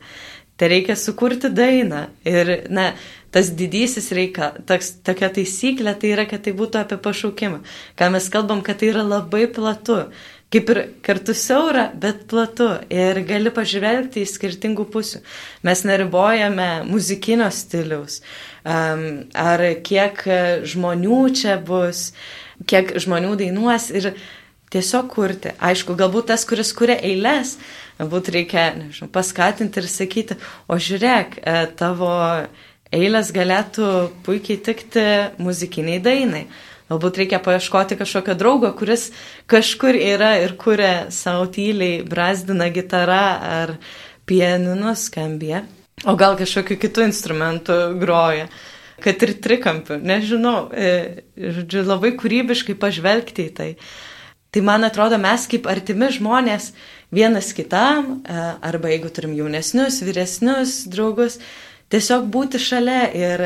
Tai 0.56 0.70
reikia 0.72 0.96
sukurti 0.96 1.50
dainą. 1.52 2.06
Ir, 2.24 2.52
na, 2.72 2.94
tas 3.36 3.50
didysis 3.52 4.08
reikia, 4.16 4.54
toks, 4.68 4.94
tokia 5.04 5.28
taisyklė 5.36 5.96
tai 6.00 6.14
yra, 6.14 6.24
kad 6.30 6.46
tai 6.46 6.54
būtų 6.56 6.80
apie 6.80 7.00
pašaukimą. 7.04 7.60
Ką 8.00 8.08
mes 8.14 8.30
kalbam, 8.32 8.62
kad 8.64 8.80
tai 8.80 8.94
yra 8.94 9.04
labai 9.04 9.50
platu. 9.52 10.06
Kaip 10.54 10.70
ir 10.72 10.80
kartu 11.04 11.34
siaura, 11.36 11.90
bet 12.00 12.24
platu. 12.32 12.70
Ir 12.94 13.20
gali 13.28 13.52
pažvelgti 13.52 14.24
į 14.24 14.30
skirtingų 14.32 14.86
pusių. 14.94 15.20
Mes 15.68 15.84
neribojame 15.84 16.70
muzikinio 16.88 17.50
stiliaus. 17.52 18.22
Um, 18.64 19.26
ar 19.36 19.66
kiek 19.84 20.24
žmonių 20.72 21.20
čia 21.36 21.60
bus, 21.60 22.14
kiek 22.70 22.96
žmonių 23.04 23.36
dainuos. 23.42 23.90
Ir 23.92 24.14
tiesiog 24.76 25.10
kurti. 25.14 25.56
Aišku, 25.64 25.96
galbūt 25.98 26.30
tas, 26.32 26.46
kuris 26.48 26.74
kuria 26.76 26.98
eilės, 27.00 27.56
galbūt 28.00 28.32
reikia 28.36 28.68
nežinau, 28.78 29.10
paskatinti 29.16 29.82
ir 29.82 29.90
sakyti, 29.92 30.38
o 30.68 30.78
žiūrėk, 30.78 31.40
e, 31.40 31.58
tavo 31.80 32.12
eilės 32.96 33.32
galėtų 33.36 33.92
puikiai 34.28 34.62
tikti 34.68 35.06
muzikiniai 35.42 36.04
dainai. 36.04 36.46
Galbūt 36.92 37.18
reikia 37.24 37.40
paieškoti 37.42 37.98
kažkokio 37.98 38.36
draugo, 38.38 38.70
kuris 38.78 39.08
kažkur 39.50 39.98
yra 39.98 40.36
ir 40.44 40.54
kuria 40.62 41.08
savo 41.10 41.48
tyliai, 41.50 42.04
brazdina 42.06 42.70
gitarą 42.70 43.24
ar 43.56 43.74
pianinu 44.30 44.94
skambė, 44.94 45.64
o 46.06 46.14
gal 46.20 46.38
kažkokiu 46.38 46.78
kitų 46.84 47.10
instrumentų 47.10 47.80
groja 48.02 48.50
kad 49.04 49.24
ir 49.26 49.34
trikampių, 49.44 50.00
nežinau, 50.04 50.70
e, 50.72 51.24
žodžiu, 51.36 51.84
labai 51.86 52.14
kūrybiškai 52.18 52.78
pažvelgti 52.80 53.50
į 53.50 53.56
tai. 53.58 53.70
Tai 54.56 54.62
man 54.64 54.88
atrodo, 54.88 55.18
mes 55.20 55.50
kaip 55.52 55.66
artimi 55.68 56.08
žmonės 56.16 56.70
vienas 57.12 57.50
kitam, 57.52 58.22
e, 58.24 58.44
arba 58.64 58.88
jeigu 58.94 59.10
turim 59.12 59.34
jaunesnius, 59.36 59.98
vyresnius 60.08 60.76
draugus, 60.88 61.42
tiesiog 61.92 62.30
būti 62.32 62.62
šalia 62.64 63.02
ir 63.12 63.44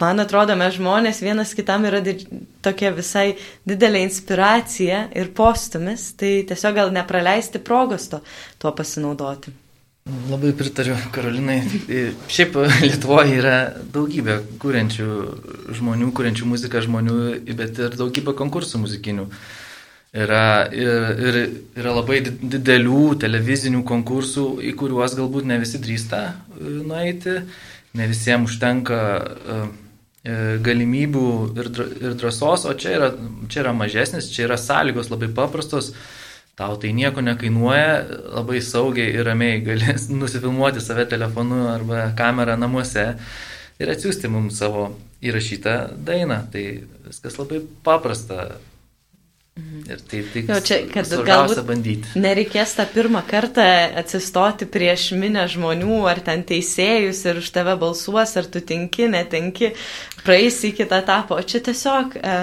man 0.00 0.24
atrodo, 0.24 0.56
mes 0.56 0.78
žmonės 0.78 1.20
vienas 1.20 1.52
kitam 1.52 1.84
yra 1.90 2.00
didž... 2.00 2.24
tokia 2.64 2.94
visai 2.96 3.26
didelė 3.68 4.06
inspiracija 4.06 5.02
ir 5.12 5.28
postumis, 5.36 6.14
tai 6.16 6.32
tiesiog 6.48 6.80
gal 6.80 6.94
nepraleisti 6.96 7.60
progos 7.60 8.08
to, 8.08 8.24
tuo 8.56 8.72
pasinaudoti. 8.72 9.52
Labai 10.32 10.54
pritariu 10.56 10.96
Karolinai. 11.12 11.60
Šiaip 12.38 12.56
Lietuvoje 12.88 13.36
yra 13.36 13.56
daugybė 13.92 14.40
kūrenčių 14.64 15.12
žmonių, 15.76 16.12
kūrenčių 16.16 16.52
muziką 16.56 16.86
žmonių, 16.88 17.22
bet 17.52 17.84
ir 17.84 18.00
daugybė 18.00 18.32
konkursų 18.40 18.86
muzikinių. 18.88 19.28
Yra, 20.16 20.70
ir, 20.72 21.36
yra 21.76 21.90
labai 21.92 22.22
didelių 22.24 23.18
televizinių 23.20 23.82
konkursų, 23.84 24.44
į 24.64 24.70
kuriuos 24.80 25.12
galbūt 25.18 25.44
ne 25.50 25.58
visi 25.60 25.76
drįsta 25.84 26.20
e, 26.24 26.70
nueiti, 26.88 27.34
ne 27.92 28.06
visiems 28.08 28.48
užtenka 28.48 29.00
e, 29.04 29.58
e, 30.24 30.36
galimybių 30.64 31.26
ir, 31.60 31.68
ir 32.00 32.16
drąsos, 32.22 32.64
o 32.64 32.72
čia 32.72 32.94
yra, 32.96 33.10
čia 33.52 33.60
yra 33.66 33.74
mažesnis, 33.76 34.30
čia 34.32 34.46
yra 34.46 34.56
sąlygos 34.56 35.12
labai 35.12 35.28
paprastos, 35.36 35.92
tau 36.56 36.80
tai 36.80 36.94
nieko 36.96 37.20
nekainuoja, 37.20 38.00
labai 38.38 38.62
saugiai 38.64 39.12
ir 39.12 39.28
ramiai 39.28 39.60
gali 39.66 39.92
nusifilmuoti 40.22 40.80
save 40.80 41.04
telefonu 41.12 41.66
arba 41.74 42.08
kamerą 42.16 42.56
namuose 42.56 43.10
ir 43.76 43.92
atsiųsti 43.92 44.32
mums 44.32 44.56
savo 44.64 44.88
įrašytą 45.20 45.76
dainą. 46.08 46.40
Tai 46.48 46.64
viskas 47.10 47.36
labai 47.36 47.60
paprasta. 47.84 48.54
Ir 49.88 50.00
tai 50.04 50.20
tik 50.32 50.50
Jo, 50.50 50.58
čia, 50.62 50.76
kad 50.92 51.08
galbūt 51.26 51.60
bandyti. 51.66 52.12
nereikės 52.20 52.74
tą 52.76 52.84
pirmą 52.92 53.22
kartą 53.26 53.64
atsistoti 53.98 54.68
prieš 54.68 55.08
minę 55.18 55.46
žmonių 55.50 56.02
ar 56.10 56.20
ten 56.26 56.44
teisėjus 56.46 57.24
ir 57.26 57.40
už 57.40 57.48
tave 57.56 57.74
balsuos, 57.80 58.36
ar 58.38 58.46
tu 58.46 58.60
tinki, 58.60 59.08
netinki, 59.10 59.72
praeisi 60.26 60.70
į 60.70 60.76
kitą 60.82 61.00
etapą. 61.02 61.40
O 61.40 61.42
čia 61.42 61.62
tiesiog 61.64 62.18
e, 62.20 62.36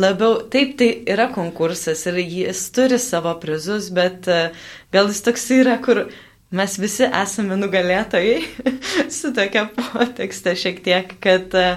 labiau, 0.00 0.40
taip, 0.52 0.76
tai 0.80 0.90
yra 1.14 1.30
konkursas 1.32 2.04
ir 2.10 2.20
jis 2.24 2.66
turi 2.76 2.98
savo 3.00 3.32
prizus, 3.40 3.88
bet 3.94 4.28
e, 4.28 4.50
gal 4.92 5.08
jis 5.12 5.24
toks 5.30 5.48
yra, 5.56 5.78
kur 5.80 6.08
mes 6.50 6.78
visi 6.82 7.06
esame 7.06 7.56
nugalėtojai 7.56 8.40
su 9.20 9.32
tokia 9.36 9.68
potekste 9.78 10.58
šiek 10.58 10.82
tiek, 10.84 11.16
kad, 11.22 11.54
e, 11.54 11.76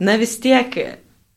na 0.00 0.16
vis 0.20 0.38
tiek 0.40 0.74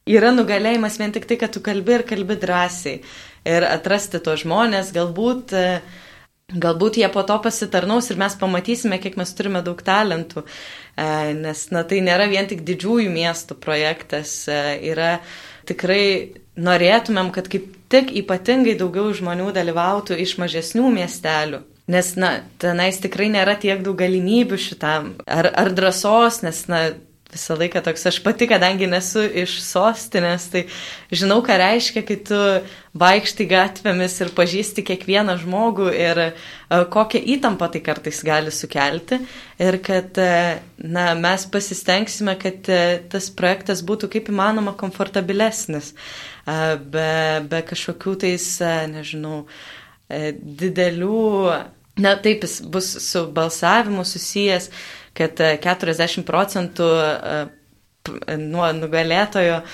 yra 0.09 0.33
nugalėjimas 0.33 0.99
vien 1.01 1.13
tik 1.15 1.27
tai, 1.29 1.39
kad 1.41 1.53
tu 1.53 1.63
kalbi 1.65 1.99
ir 1.99 2.05
kalbi 2.09 2.37
drąsiai. 2.39 2.99
Ir 3.47 3.65
atrasti 3.69 4.19
to 4.23 4.35
žmonės, 4.39 4.91
galbūt, 4.95 5.53
e, 5.55 5.79
galbūt 6.51 6.99
jie 6.99 7.07
po 7.13 7.23
to 7.23 7.37
pasitarnaus 7.43 8.09
ir 8.11 8.19
mes 8.19 8.35
pamatysime, 8.39 8.99
kiek 9.01 9.15
mes 9.19 9.31
turime 9.37 9.63
daug 9.65 9.79
talentų. 9.85 10.43
E, 10.43 11.33
Nes, 11.39 11.65
na, 11.71 11.85
tai 11.87 12.01
nėra 12.05 12.27
vien 12.31 12.49
tik 12.49 12.65
didžiųjų 12.67 13.09
miestų 13.13 13.59
projektas, 13.63 14.43
e, 14.51 14.59
yra 14.91 15.19
tikrai 15.69 16.35
norėtumėm, 16.59 17.31
kad 17.31 17.47
kaip 17.51 17.69
tik 17.89 18.11
ypatingai 18.21 18.75
daugiau 18.77 19.13
žmonių 19.15 19.53
dalyvautų 19.55 20.17
iš 20.19 20.37
mažesnių 20.41 20.89
miestelių. 20.97 21.63
Nes, 21.89 22.11
na, 22.21 22.35
tenais 22.61 22.99
tikrai 23.01 23.31
nėra 23.33 23.55
tiek 23.57 23.79
daug 23.81 23.97
galimybių 23.97 24.59
šitam. 24.61 25.13
Ar, 25.25 25.47
ar 25.57 25.71
drąsos, 25.73 26.43
nes, 26.45 26.59
na, 26.69 26.83
visą 27.29 27.55
laiką 27.59 27.81
toks, 27.85 28.07
aš 28.09 28.17
pati, 28.25 28.47
kadangi 28.49 28.87
nesu 28.89 29.21
iš 29.21 29.59
sostinės, 29.61 30.47
tai 30.49 30.63
žinau, 31.13 31.39
ką 31.45 31.57
reiškia, 31.61 32.01
kai 32.07 32.17
tu 32.25 32.39
vaikštai 32.97 33.45
gatvėmis 33.51 34.15
ir 34.23 34.31
pažįsti 34.37 34.85
kiekvieną 34.87 35.35
žmogų 35.43 35.91
ir 35.93 36.21
e, 36.23 36.29
kokią 36.95 37.21
įtampą 37.35 37.69
tai 37.73 37.83
kartais 37.85 38.23
gali 38.25 38.53
sukelti. 38.53 39.21
Ir 39.61 39.77
kad, 39.85 40.17
e, 40.17 40.59
na, 40.81 41.11
mes 41.19 41.45
pasistengsime, 41.53 42.33
kad 42.41 42.69
e, 42.73 42.83
tas 43.13 43.29
projektas 43.29 43.85
būtų 43.85 44.09
kaip 44.15 44.33
įmanoma 44.33 44.73
komfortabilesnis, 44.79 45.93
be, 46.89 47.09
be 47.45 47.59
kažkokių 47.61 48.15
tais, 48.23 48.45
nežinau, 48.89 49.43
didelių, 50.09 51.25
na, 52.01 52.15
taip 52.17 52.41
jis 52.47 52.55
bus 52.73 52.87
su 53.05 53.27
balsavimu 53.35 54.01
susijęs 54.07 54.71
kad 55.19 55.39
e, 55.43 55.53
40 55.63 56.23
procentų 56.27 56.87
e, 57.03 57.39
p- 58.07 58.37
nuo 58.41 58.67
nugalėtojo 58.79 59.57
e, 59.59 59.65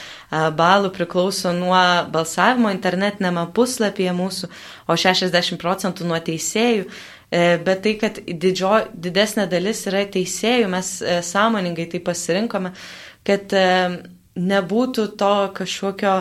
balų 0.59 0.91
priklauso 0.95 1.53
nuo 1.55 1.79
balsavimo 2.13 2.71
internetinėme 2.73 3.47
puslapyje 3.55 4.15
mūsų, 4.17 4.49
o 4.89 4.97
60 4.97 5.61
procentų 5.61 6.09
nuo 6.09 6.19
teisėjų. 6.29 6.87
E, 6.89 7.45
Bet 7.65 7.81
tai, 7.85 7.95
kad 8.01 8.19
didžio, 8.25 8.73
didesnė 8.93 9.47
dalis 9.51 9.81
yra 9.89 10.03
teisėjų, 10.13 10.67
mes 10.71 10.91
e, 11.01 11.19
sąmoningai 11.25 11.87
tai 11.91 12.01
pasirinkome, 12.05 12.73
kad 13.25 13.53
e, 13.57 13.65
nebūtų 14.35 15.07
to 15.19 15.31
kažkokio 15.57 16.13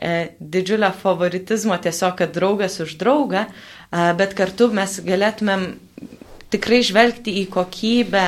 e, 0.00 0.14
didžiulio 0.40 0.90
favoritizmo, 1.02 1.76
tiesiog, 1.84 2.16
kad 2.18 2.32
draugas 2.34 2.78
už 2.82 2.96
draugą, 3.00 3.44
e, 3.46 4.06
bet 4.18 4.34
kartu 4.38 4.70
mes 4.74 4.98
galėtumėm 5.06 5.66
tikrai 6.50 6.80
žvelgti 6.86 7.36
į 7.42 7.46
kokybę, 7.54 8.24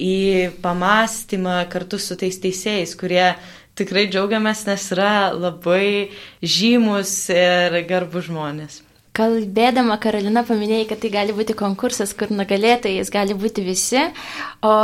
į 0.00 0.52
pamastymą 0.62 1.62
kartu 1.72 1.98
su 2.00 2.16
tais 2.20 2.38
teisėjais, 2.42 2.94
kurie 2.98 3.34
tikrai 3.78 4.06
džiaugiamės, 4.10 4.64
nes 4.68 4.86
yra 4.94 5.32
labai 5.32 6.12
žymus 6.40 7.12
ir 7.32 7.82
garbus 7.88 8.28
žmonės. 8.30 8.82
Kalbėdama 9.12 9.98
Karolina 10.00 10.40
paminėjai, 10.48 10.86
kad 10.88 11.02
tai 11.02 11.10
gali 11.12 11.34
būti 11.36 11.52
konkursas, 11.52 12.14
kur 12.16 12.30
nugalėtojais 12.32 13.10
gali 13.12 13.34
būti 13.36 13.60
visi, 13.66 14.06
o 14.64 14.76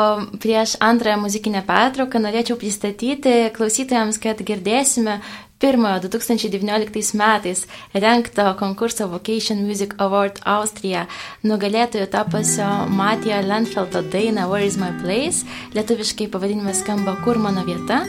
prieš 0.42 0.75
antrąją 0.85 1.23
muzikinę 1.23 1.62
pertrauką 1.64 2.21
norėčiau 2.21 2.59
pristatyti 2.61 3.38
klausytojams, 3.57 4.21
kad 4.21 4.42
girdėsime 4.44 5.16
pirmojo 5.59 6.01
2019 6.01 7.14
metais 7.14 7.66
renkto 7.92 8.55
konkurso 8.59 9.07
Vocation 9.07 9.67
Music 9.67 9.94
Award 9.98 10.38
Austrija 10.44 11.06
nugalėtojų 11.42 12.06
tapusio 12.13 12.69
Matijo 12.90 13.40
Lenfeldo 13.42 14.02
dainą 14.13 14.46
Where 14.50 14.67
is 14.67 14.79
my 14.79 14.92
place, 15.02 15.46
lietuviškai 15.75 16.29
pavadinimas 16.31 16.85
skamba 16.85 17.17
Kur 17.25 17.38
mano 17.42 17.67
vieta. 17.67 18.04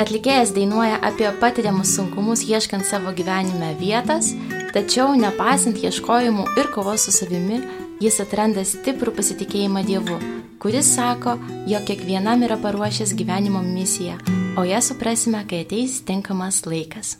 Atlikėjas 0.00 0.54
dainuoja 0.56 0.98
apie 1.04 1.28
patiriamus 1.40 1.94
sunkumus 1.96 2.42
ieškant 2.48 2.86
savo 2.88 3.12
gyvenime 3.12 3.74
vietas, 3.78 4.32
tačiau 4.74 5.12
nepasint 5.18 5.82
ieškojimų 5.84 6.46
ir 6.56 6.70
kovos 6.74 7.04
su 7.06 7.14
savimi, 7.14 7.60
jis 8.00 8.20
atranda 8.24 8.64
stiprų 8.64 9.12
pasitikėjimą 9.18 9.84
Dievu, 9.84 10.20
kuris 10.62 10.94
sako, 10.96 11.36
jog 11.68 11.84
kiekvienam 11.90 12.46
yra 12.48 12.56
paruošęs 12.62 13.12
gyvenimo 13.18 13.60
misiją, 13.66 14.16
o 14.56 14.64
ją 14.64 14.80
suprasime, 14.80 15.44
kai 15.46 15.64
ateis 15.64 16.00
tinkamas 16.02 16.62
laikas. 16.66 17.16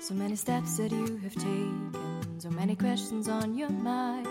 So 0.00 0.14
many 0.14 0.36
steps 0.36 0.76
that 0.76 0.92
you 0.92 1.18
have 1.22 1.34
taken, 1.34 2.38
so 2.38 2.50
many 2.50 2.76
questions 2.76 3.28
on 3.28 3.56
your 3.56 3.70
mind. 3.70 4.26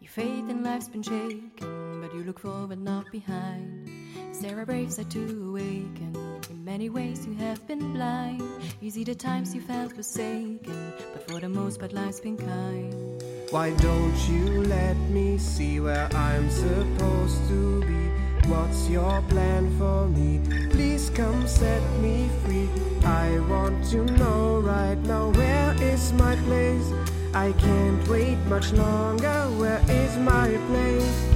You 0.00 0.08
faith 0.08 0.48
in 0.48 0.62
life's 0.62 0.88
been 0.88 1.02
shaken, 1.02 2.00
but 2.00 2.14
you 2.14 2.24
look 2.24 2.38
forward, 2.40 2.78
not 2.78 3.10
behind. 3.12 3.88
Is 4.30 4.40
there 4.40 4.60
a 4.60 4.66
brave 4.66 4.92
side 4.92 5.10
to 5.10 5.20
awaken? 5.48 6.29
Many 6.64 6.90
ways 6.90 7.26
you 7.26 7.32
have 7.36 7.66
been 7.66 7.94
blind. 7.94 8.42
You 8.82 8.90
see 8.90 9.02
the 9.02 9.14
times 9.14 9.54
you 9.54 9.62
felt 9.62 9.94
forsaken, 9.94 10.92
but 11.12 11.26
for 11.26 11.40
the 11.40 11.48
most 11.48 11.80
part 11.80 11.94
life's 11.94 12.20
been 12.20 12.36
kind. 12.36 13.24
Why 13.50 13.70
don't 13.76 14.28
you 14.28 14.64
let 14.64 14.96
me 15.08 15.38
see 15.38 15.80
where 15.80 16.06
I'm 16.14 16.50
supposed 16.50 17.48
to 17.48 17.80
be? 17.80 18.48
What's 18.50 18.90
your 18.90 19.22
plan 19.22 19.74
for 19.78 20.06
me? 20.08 20.40
Please 20.68 21.08
come 21.08 21.48
set 21.48 21.82
me 22.00 22.28
free. 22.44 22.68
I 23.06 23.38
want 23.48 23.82
to 23.92 24.04
know 24.18 24.60
right 24.60 24.98
now 24.98 25.30
where 25.30 25.74
is 25.82 26.12
my 26.12 26.36
place? 26.44 26.92
I 27.32 27.52
can't 27.52 28.06
wait 28.06 28.36
much 28.50 28.72
longer. 28.72 29.48
Where 29.56 29.80
is 29.88 30.14
my 30.18 30.50
place? 30.68 31.26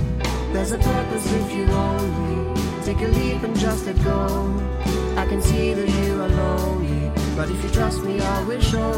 There's 0.52 0.72
a 0.72 0.78
purpose 0.78 1.32
if 1.32 1.52
you 1.52 1.64
only 1.64 2.60
take 2.82 3.00
a 3.00 3.08
leap 3.08 3.42
and 3.42 3.58
just 3.58 3.86
let 3.86 3.96
go. 4.04 4.83
Can 5.34 5.42
see 5.42 5.74
that 5.74 5.88
you 5.88 6.22
are 6.22 6.28
lonely, 6.28 7.10
but 7.34 7.50
if 7.50 7.60
you 7.64 7.70
trust 7.70 8.04
me, 8.04 8.20
I 8.20 8.44
will 8.44 8.60
show 8.60 8.92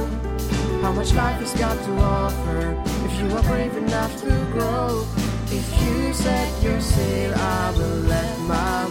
how 0.82 0.92
much 0.92 1.14
life 1.14 1.40
has 1.40 1.54
got 1.54 1.82
to 1.86 1.92
offer. 1.96 2.76
If 3.06 3.18
you 3.18 3.34
are 3.34 3.42
brave 3.44 3.74
enough 3.74 4.20
to 4.20 4.28
grow, 4.52 5.06
if 5.46 5.66
you 5.80 6.12
set 6.12 6.62
your 6.62 6.78
sail, 6.82 7.32
I 7.34 7.70
will 7.78 8.00
let 8.12 8.38
my 8.40 8.84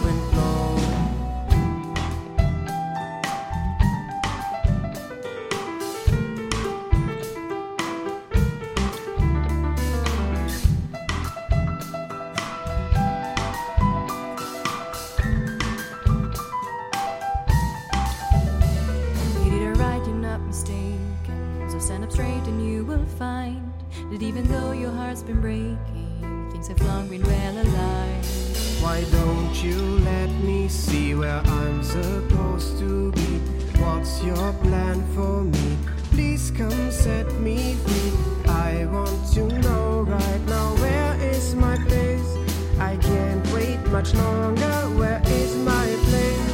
much 43.96 44.12
longer. 44.12 44.76
Where 45.00 45.22
is 45.24 45.56
my 45.56 45.86
place? 46.08 46.52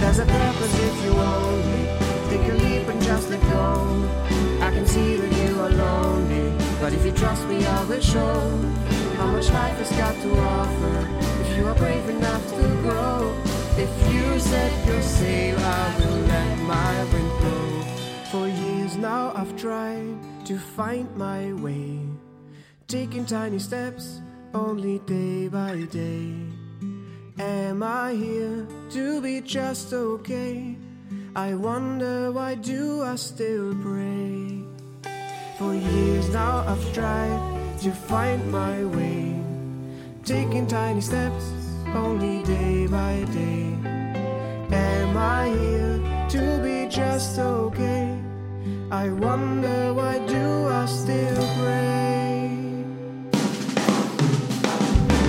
There's 0.00 0.20
a 0.20 0.26
purpose 0.26 0.74
if 0.88 1.04
you 1.04 1.10
only 1.10 1.82
take 2.30 2.46
a 2.52 2.56
leap 2.64 2.86
and 2.86 3.02
just 3.02 3.30
let 3.30 3.40
go. 3.50 3.66
I 4.66 4.70
can 4.70 4.86
see 4.86 5.16
that 5.16 5.32
you 5.40 5.60
are 5.60 5.70
lonely, 5.70 6.52
but 6.80 6.92
if 6.92 7.04
you 7.04 7.10
trust 7.10 7.44
me, 7.48 7.66
I 7.66 7.84
will 7.86 8.00
show 8.00 8.34
how 9.16 9.26
much 9.26 9.48
life 9.50 9.78
has 9.82 9.90
got 10.02 10.14
to 10.22 10.30
offer. 10.38 10.96
If 11.42 11.58
you 11.58 11.66
are 11.66 11.74
brave 11.74 12.08
enough 12.10 12.46
to 12.58 12.66
grow, 12.86 13.34
if 13.84 13.92
you 14.12 14.38
set 14.38 14.72
your 14.86 15.02
sail, 15.02 15.58
I 15.58 15.84
will 15.98 16.20
let 16.34 16.58
my 16.74 16.94
wind 17.12 17.32
blow. 17.40 17.70
For 18.30 18.46
years 18.46 18.94
now, 18.96 19.32
I've 19.34 19.54
tried 19.56 20.14
to 20.46 20.56
find 20.76 21.08
my 21.16 21.52
way, 21.54 21.98
taking 22.86 23.26
tiny 23.26 23.58
steps 23.58 24.20
only 24.54 25.00
day 25.00 25.48
by 25.48 25.82
day. 25.90 26.47
Am 27.40 27.84
I 27.84 28.14
here 28.14 28.66
to 28.90 29.20
be 29.20 29.40
just 29.40 29.92
okay? 29.92 30.76
I 31.36 31.54
wonder 31.54 32.32
why 32.32 32.56
do 32.56 33.02
I 33.02 33.14
still 33.14 33.76
pray? 33.80 34.64
For 35.56 35.72
years 35.72 36.28
now 36.30 36.64
I've 36.66 36.92
tried 36.92 37.78
to 37.82 37.92
find 37.92 38.50
my 38.50 38.84
way, 38.84 39.40
taking 40.24 40.66
tiny 40.66 41.00
steps 41.00 41.52
only 41.94 42.42
day 42.42 42.88
by 42.88 43.24
day. 43.32 43.78
Am 44.72 45.16
I 45.16 45.48
here 45.48 46.28
to 46.30 46.60
be 46.60 46.88
just 46.88 47.38
okay? 47.38 48.18
I 48.90 49.10
wonder 49.10 49.94
why 49.94 50.18
do 50.26 50.68
I 50.68 50.86
still 50.86 51.46
pray? 51.60 52.50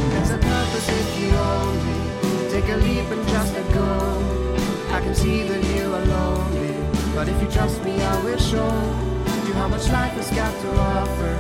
There's 0.10 0.32
a 0.32 0.38
purpose 0.40 0.90
if 0.90 1.20
you 1.22 1.30
only 1.38 1.99
a 2.72 2.78
leap 2.78 3.10
and 3.10 3.28
just 3.30 3.54
go. 3.74 3.92
I 4.92 5.02
can 5.02 5.16
see 5.16 5.44
that 5.44 5.64
you 5.76 5.92
are 5.92 6.06
lonely, 6.06 6.76
but 7.16 7.28
if 7.28 7.42
you 7.42 7.50
trust 7.50 7.84
me, 7.84 8.00
I 8.02 8.24
will 8.24 8.38
show 8.38 8.72
you 9.48 9.54
how 9.54 9.68
much 9.68 9.90
life 9.90 10.14
has 10.14 10.30
got 10.32 10.54
to 10.62 10.70
offer. 10.78 11.32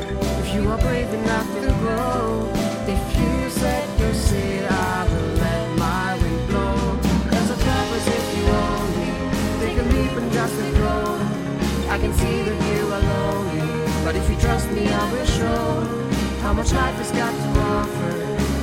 If 0.42 0.54
you 0.54 0.68
are 0.72 0.78
brave 0.80 1.14
enough 1.14 1.48
to 1.62 1.72
grow, 1.84 2.50
if 2.88 3.02
you 3.20 3.50
set 3.50 3.86
your 4.00 4.14
sail, 4.14 4.68
I 4.72 5.08
will 5.10 5.34
let 5.46 5.78
my 5.78 6.18
wind 6.18 6.48
blow. 6.48 6.96
There's 7.30 7.52
a 7.52 7.60
purpose 7.70 8.08
if 8.08 8.26
you 8.38 8.44
only 8.66 9.12
take 9.62 9.78
a 9.78 9.86
leap 9.94 10.14
and 10.18 10.32
just 10.32 10.56
let 10.58 10.74
go. 10.76 10.96
I 11.94 11.98
can 12.00 12.14
see 12.14 12.42
that 12.42 12.58
you 12.70 12.82
are 12.96 13.04
lonely, 13.14 14.04
but 14.04 14.16
if 14.16 14.28
you 14.30 14.38
trust 14.38 14.72
me, 14.72 14.88
I 14.88 15.12
will 15.12 15.26
show 15.26 15.62
how 16.42 16.54
much 16.54 16.72
life 16.74 16.96
has 16.96 17.12
got 17.12 17.34
to 17.34 17.60
offer. 17.60 18.12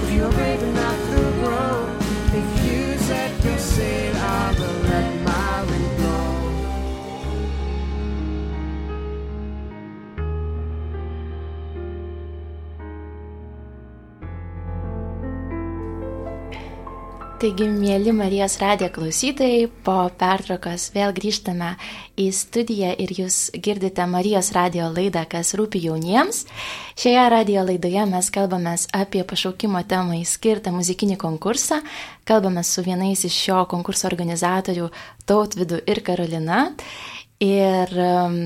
If 0.04 0.12
you 0.12 0.24
are 0.24 0.32
brave 0.32 0.62
enough 0.62 1.00
to 1.12 1.20
grow, 1.44 2.05
if 2.36 2.64
you 2.66 2.98
set 2.98 3.44
your 3.44 3.58
sail, 3.58 4.16
I 4.16 4.54
will 4.58 4.80
let 4.90 5.15
Taigi, 17.46 17.68
mėly 17.70 18.10
Marijos 18.10 18.56
radijo 18.58 18.88
klausytojai, 18.96 19.68
po 19.86 19.94
pertraukos 20.18 20.88
vėl 20.90 21.12
grįžtame 21.14 21.68
į 22.18 22.24
studiją 22.34 22.88
ir 23.04 23.12
jūs 23.20 23.36
girdite 23.62 24.02
Marijos 24.10 24.48
radijo 24.56 24.88
laidą, 24.90 25.22
kas 25.30 25.54
rūpi 25.54 25.84
jauniems. 25.84 26.42
Šioje 26.98 27.22
radijo 27.30 27.62
laidoje 27.68 28.02
mes 28.10 28.32
kalbame 28.34 28.74
apie 28.98 29.22
pašaukimo 29.22 29.84
temai 29.86 30.24
skirtą 30.26 30.74
muzikinį 30.74 31.20
konkursą. 31.22 31.84
Kalbame 32.26 32.66
su 32.66 32.82
vienais 32.82 33.22
iš 33.30 33.38
šio 33.44 33.62
konkurso 33.70 34.10
organizatorių 34.10 34.90
Tautvidu 35.22 35.84
ir 35.86 36.02
Karolina. 36.02 36.64
Ir 37.38 37.94
um, 37.94 38.40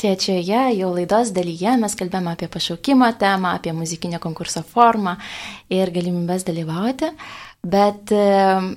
Trečioje 0.00 0.60
jau 0.78 0.94
laidos 0.96 1.28
dalyje 1.36 1.74
mes 1.76 1.92
kalbėjome 1.98 2.30
apie 2.32 2.46
pašaukimo 2.48 3.08
temą, 3.20 3.50
apie 3.58 3.74
muzikinio 3.76 4.16
konkurso 4.22 4.62
formą 4.64 5.16
ir 5.68 5.90
galimybės 5.92 6.46
dalyvauti, 6.46 7.10
bet 7.62 8.12
e, 8.14 8.24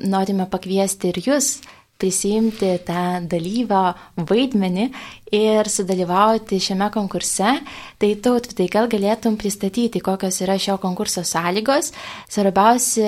norime 0.09 0.49
pakviesti 0.51 1.13
ir 1.13 1.21
jūs 1.27 1.55
prisijimti 2.03 2.73
tą 2.83 3.23
dalyvio 3.31 3.93
vaidmenį 4.27 4.89
ir 5.33 5.69
sudalyvauti 5.71 6.59
šiame 6.61 6.89
konkurse. 6.93 7.53
Tai 8.01 8.09
tautvitai, 8.25 8.67
gal 8.71 8.89
galėtum 8.91 9.37
pristatyti, 9.39 10.01
kokios 10.03 10.41
yra 10.43 10.57
šio 10.59 10.75
konkurso 10.83 11.23
sąlygos, 11.27 11.93
svarbiausi 12.31 13.07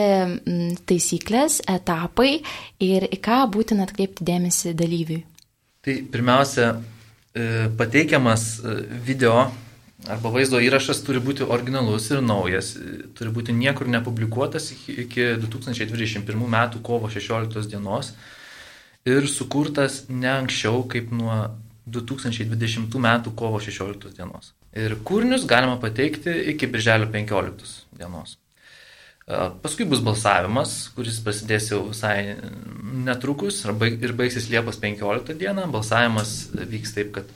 taisyklės, 0.88 1.59
etapai 1.76 2.38
ir 2.84 3.09
į 3.09 3.19
ką 3.26 3.43
būtina 3.51 3.88
atkreipti 3.89 4.28
dėmesį 4.28 4.76
dalyviui. 4.80 5.21
Tai 5.86 5.99
pirmiausia, 6.11 6.71
e, 7.36 7.67
pateikiamas 7.78 8.47
e, 8.63 8.80
video 9.05 9.43
arba 10.12 10.32
vaizdo 10.34 10.60
įrašas 10.64 11.01
turi 11.06 11.22
būti 11.24 11.45
originalus 11.45 12.10
ir 12.12 12.22
naujas, 12.26 12.74
turi 13.18 13.34
būti 13.34 13.56
niekur 13.56 13.89
nepublikuotas 13.91 14.72
iki 14.76 14.95
iki 15.06 15.28
2021 15.43 16.45
m. 16.45 16.58
kovo 16.84 17.10
16 17.12 17.70
dienos 17.72 18.14
ir 19.06 19.28
sukurtas 19.30 20.03
ne 20.10 20.32
anksčiau 20.32 20.84
kaip 20.89 21.12
nuo 21.14 21.38
2020 21.88 22.97
m. 22.97 23.10
kovo 23.36 23.60
16 23.62 24.16
dienos. 24.18 24.53
Ir 24.76 24.97
kūrinius 25.08 25.45
galima 25.47 25.78
pateikti 25.80 26.34
iki 26.51 26.68
birželio 26.68 27.08
15 27.12 27.86
dienos. 27.97 28.38
Paskui 29.26 29.88
bus 29.89 30.03
balsavimas, 30.06 30.74
kuris 30.93 31.18
prasidės 31.26 31.72
jau 31.72 31.80
visai 31.88 32.36
netrukus 33.08 33.64
ir 33.66 34.14
baigsis 34.14 34.51
Liepos 34.51 34.78
15 34.82 35.34
dieną. 35.39 35.66
Balsavimas 35.74 36.36
vyks 36.53 36.93
taip, 36.93 37.10
kad 37.16 37.32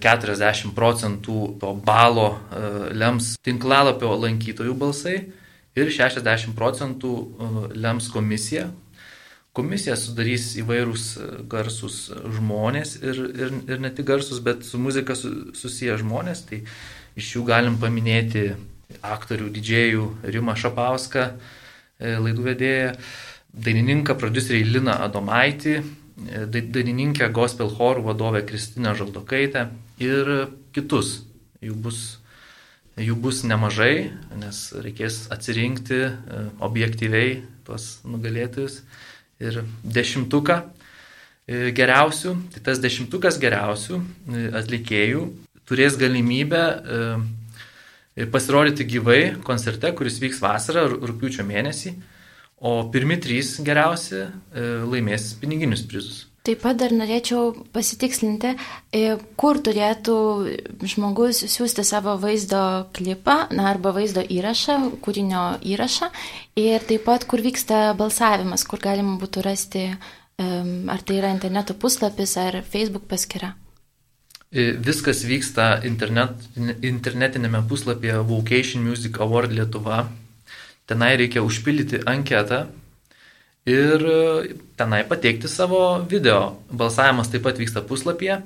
40 0.00 0.74
procentų 0.76 1.38
to 1.60 1.72
balo 1.84 2.28
e, 2.32 2.62
lems 2.96 3.34
tinklalapio 3.44 4.12
lankytojų 4.24 4.76
balsai 4.80 5.16
ir 5.78 5.90
60 5.92 6.56
procentų 6.58 7.12
e, 7.12 7.50
lems 7.78 8.10
komisija. 8.12 8.70
Komisija 9.56 9.96
sudarys 9.98 10.52
įvairūs 10.62 11.06
e, 11.18 11.28
garsus 11.50 12.02
žmonės 12.36 12.96
ir, 13.02 13.20
ir, 13.30 13.54
ir 13.68 13.82
ne 13.82 13.92
tik 13.94 14.08
garsus, 14.10 14.42
bet 14.44 14.64
su 14.66 14.80
muzika 14.80 15.16
su, 15.18 15.52
susiję 15.58 15.98
žmonės. 16.00 16.44
Tai 16.48 16.62
iš 17.20 17.34
jų 17.36 17.44
galim 17.48 17.78
paminėti 17.80 18.50
aktorių, 19.06 19.50
didžėjų 19.54 20.06
Rimą 20.34 20.56
Šapauską, 20.58 21.28
laidų 22.00 22.42
vedėją, 22.42 22.94
dainininką, 23.54 24.16
producerį 24.18 24.64
Liną 24.66 24.96
Adomaitį, 25.04 25.76
dai- 26.50 26.64
dainininkę 26.74 27.28
gospel 27.34 27.70
chorų 27.70 28.08
vadovę 28.08 28.42
Kristiną 28.48 28.96
Žaldokaitę 28.98 29.68
ir 30.02 30.30
kitus. 30.74 31.20
Jų 31.60 31.76
bus, 31.76 32.00
jų 32.96 33.16
bus 33.20 33.42
nemažai, 33.44 34.10
nes 34.40 34.62
reikės 34.80 35.26
atsirinkti 35.32 35.98
e, 36.08 36.12
objektyviai 36.64 37.40
tuos 37.66 37.98
nugalėtojus 38.08 38.80
ir 39.44 39.60
dešimtuką 39.84 40.56
e, 40.60 41.68
geriausių, 41.76 42.32
tai 42.54 42.64
tas 42.70 42.80
dešimtukas 42.80 43.36
geriausių 43.42 44.00
e, 44.00 44.46
atlikėjų 44.62 45.26
turės 45.68 46.00
galimybę 46.00 46.64
pasirodyti 48.32 48.82
gyvai 48.90 49.20
koncerte, 49.46 49.92
kuris 49.96 50.16
vyks 50.20 50.40
vasarą, 50.42 50.88
rū- 50.90 51.12
rūpiučio 51.12 51.44
mėnesį, 51.46 51.92
o 52.58 52.72
pirmi 52.92 53.20
trys 53.22 53.54
geriausi 53.64 54.24
laimės 54.90 55.30
piniginius 55.40 55.86
prizus. 55.86 56.24
Taip 56.40 56.62
pat 56.62 56.78
dar 56.80 56.92
norėčiau 56.96 57.50
pasitikslinti, 57.74 58.54
e, 58.96 59.00
kur 59.36 59.58
turėtų 59.60 60.14
žmogus 60.88 61.42
siūsti 61.52 61.84
savo 61.84 62.14
vaizdo 62.22 62.88
klipą, 62.96 63.50
na, 63.52 63.66
arba 63.74 63.92
vaizdo 63.92 64.24
įrašą, 64.24 64.78
kūrinio 65.04 65.44
įrašą 65.60 66.08
ir 66.56 66.86
taip 66.88 67.04
pat 67.04 67.26
kur 67.28 67.44
vyksta 67.44 67.90
balsavimas, 67.98 68.64
kur 68.64 68.80
galima 68.80 69.18
būtų 69.20 69.44
rasti, 69.44 69.84
ar 70.40 71.02
tai 71.04 71.18
yra 71.20 71.34
interneto 71.34 71.76
puslapis 71.76 72.38
ar 72.40 72.62
Facebook 72.64 73.04
paskyra. 73.10 73.52
E, 74.50 74.72
Viskas 74.80 75.20
vyksta 75.28 75.76
internet, 75.86 76.40
internetinėme 76.82 77.60
puslapyje 77.68 78.16
Vocation 78.26 78.82
Music 78.82 79.20
Award 79.20 79.52
Lietuva. 79.52 80.06
Tenai 80.90 81.12
reikia 81.20 81.44
užpildyti 81.46 82.00
anketą 82.08 82.64
ir 83.68 84.04
e, 84.06 84.54
tenai 84.76 85.04
pateikti 85.08 85.48
savo 85.48 85.80
video. 86.08 86.60
Balsavimas 86.72 87.30
taip 87.32 87.44
pat 87.44 87.58
vyksta 87.60 87.82
puslapyje, 87.86 88.40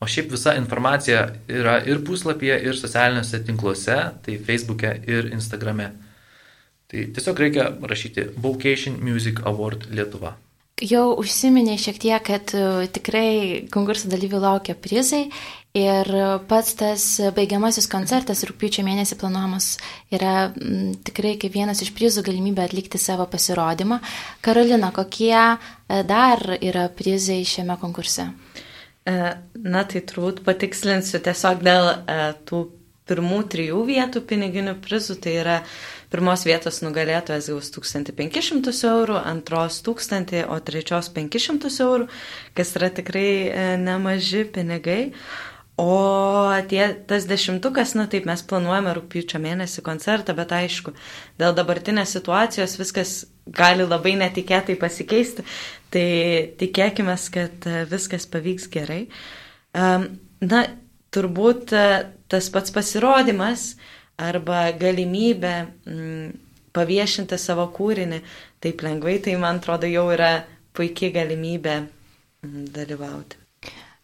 o 0.00 0.08
šiaip 0.08 0.30
visa 0.32 0.54
informacija 0.58 1.26
yra 1.48 1.80
ir 1.86 2.04
puslapyje, 2.06 2.60
ir 2.66 2.78
socialiniuose 2.78 3.42
tinkluose, 3.46 3.98
tai 4.24 4.38
Facebook'e 4.46 4.94
ir 5.08 5.32
Instagram'e. 5.34 5.90
Tai 6.90 7.08
tiesiog 7.14 7.38
reikia 7.38 7.70
rašyti 7.82 8.30
Vocation 8.36 8.96
Music 9.02 9.42
Award 9.46 9.90
Lietuva. 9.94 10.34
Jau 10.80 11.10
užsiminė 11.20 11.74
šiek 11.76 11.98
tiek, 12.00 12.22
kad 12.24 12.54
e, 12.56 12.88
tikrai 12.88 13.66
konkurso 13.72 14.08
dalyvių 14.08 14.40
laukia 14.40 14.74
prizai 14.74 15.26
ir 15.76 16.08
pats 16.50 16.74
tas 16.74 17.04
baigiamasis 17.34 17.86
koncertas 17.90 18.42
rūpiučio 18.48 18.82
mėnesį 18.86 19.18
planuojamas 19.20 19.76
yra 20.10 20.50
m, 20.50 20.96
tikrai 21.06 21.36
kaip 21.38 21.54
vienas 21.54 21.82
iš 21.84 21.92
prizų 21.94 22.24
galimybė 22.26 22.64
atlikti 22.66 22.98
savo 22.98 23.26
pasirodymą. 23.30 24.00
Karolina, 24.42 24.90
kokie 24.94 25.36
e, 25.38 26.02
dar 26.06 26.42
yra 26.58 26.88
prizai 26.90 27.44
šiame 27.46 27.78
konkurse? 27.80 28.32
E, 29.06 29.16
Na, 29.60 29.84
tai 29.86 30.02
turbūt 30.02 30.42
patikslinsiu 30.46 31.22
tiesiog 31.22 31.62
dėl 31.62 31.90
e, 31.94 32.20
tų 32.50 32.64
pirmų 33.10 33.40
trijų 33.50 33.78
vietų 33.86 34.22
piniginių 34.26 34.74
prizų. 34.82 35.16
Tai 35.22 35.32
yra 35.38 35.56
pirmos 36.10 36.42
vietos 36.46 36.80
nugalėtojas 36.82 37.46
gaus 37.50 37.70
1500 37.74 38.74
eurų, 38.90 39.20
antros 39.22 39.80
1000, 39.86 40.44
o 40.50 40.58
trečios 40.66 41.10
500 41.14 41.70
eurų, 41.86 42.10
kas 42.58 42.74
yra 42.78 42.90
tikrai 42.94 43.78
nemaži 43.82 44.44
pinigai. 44.54 45.00
O 45.80 46.52
tie, 46.68 46.82
tas 47.08 47.24
dešimtukas, 47.24 47.94
na 47.96 48.04
taip, 48.10 48.26
mes 48.28 48.42
planuojame 48.44 48.92
rūpyčio 48.98 49.38
mėnesį 49.40 49.80
koncertą, 49.86 50.34
bet 50.36 50.52
aišku, 50.52 50.92
dėl 51.40 51.54
dabartinės 51.56 52.12
situacijos 52.18 52.76
viskas 52.76 53.14
gali 53.48 53.86
labai 53.86 54.12
netikėtai 54.20 54.76
pasikeisti, 54.76 55.46
tai 55.94 56.04
tikėkime, 56.60 57.16
kad 57.32 57.64
e, 57.64 57.86
viskas 57.88 58.28
pavyks 58.28 58.68
gerai. 58.74 59.06
Na, 59.72 60.62
turbūt 61.16 61.72
e, 61.72 61.88
tas 62.28 62.52
pats 62.52 62.76
pasirodymas 62.76 63.70
arba 64.20 64.66
galimybė 64.76 65.54
mm, 65.64 66.30
paviešinti 66.76 67.38
savo 67.40 67.70
kūrinį 67.74 68.20
taip 68.60 68.84
lengvai, 68.84 69.16
tai 69.24 69.40
man 69.40 69.62
atrodo 69.62 69.88
jau 69.90 70.10
yra 70.12 70.42
puikiai 70.76 71.14
galimybė 71.16 71.76
mm, 71.80 72.66
dalyvauti. 72.76 73.40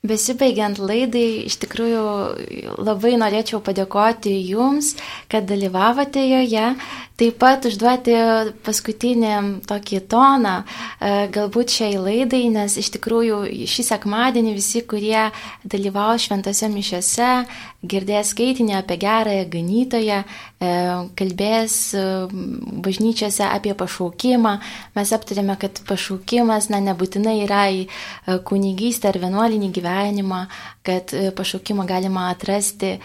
Besibaigiant 0.07 0.79
laidai, 0.79 1.47
iš 1.49 1.59
tikrųjų 1.63 2.03
labai 2.85 3.17
norėčiau 3.21 3.63
padėkoti 3.65 4.33
Jums, 4.51 4.95
kad 5.33 5.47
dalyvavote 5.49 6.23
joje, 6.27 6.67
taip 7.17 7.39
pat 7.41 7.65
užduoti 7.69 8.17
paskutinį 8.67 9.33
tokį 9.69 10.01
toną, 10.13 10.57
e, 10.63 11.13
galbūt 11.33 11.73
šiai 11.79 11.97
laidai, 12.01 12.43
nes 12.53 12.77
iš 12.77 12.93
tikrųjų 12.99 13.41
šį 13.73 13.87
sekmadienį 13.91 14.57
visi, 14.57 14.85
kurie 14.85 15.31
dalyvau 15.65 16.13
šventose 16.21 16.69
mišiose, 16.73 17.31
girdės 17.91 18.32
skaitinį 18.34 18.76
apie 18.78 18.97
gerąją 19.03 19.45
ganytoją, 19.53 20.22
e, 20.22 20.70
kalbės 21.18 21.76
e, 21.95 22.05
bažnyčiose 22.87 23.45
apie 23.49 23.74
pašaukimą. 23.78 24.57
Mes 24.97 25.12
aptarėme, 25.16 25.57
kad 25.61 25.82
pašaukimas 25.89 26.70
na, 26.72 26.80
nebūtinai 26.84 27.37
yra 27.45 27.66
į 27.74 27.84
e, 27.87 28.39
kunigystę 28.47 29.12
ar 29.12 29.20
vienuolinį 29.22 29.70
gyvenimą, 29.76 30.43
kad 30.87 31.14
pašaukimą 31.37 31.87
galima 31.89 32.30
atrasti 32.32 32.97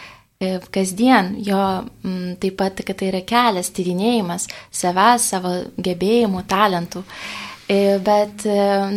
kasdien, 0.73 1.35
jo 1.45 1.61
taip 2.41 2.55
pat, 2.57 2.79
kad 2.81 2.97
tai 2.97 3.11
yra 3.11 3.19
kelias, 3.21 3.67
tyrinėjimas 3.77 4.47
savęs, 4.73 5.27
savo 5.35 5.51
gebėjimų, 5.77 6.41
talentų. 6.49 7.03
Bet 8.01 8.41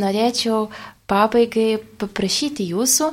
norėčiau 0.00 0.62
pabaigai 1.10 1.76
paprašyti 2.00 2.64
jūsų, 2.70 3.10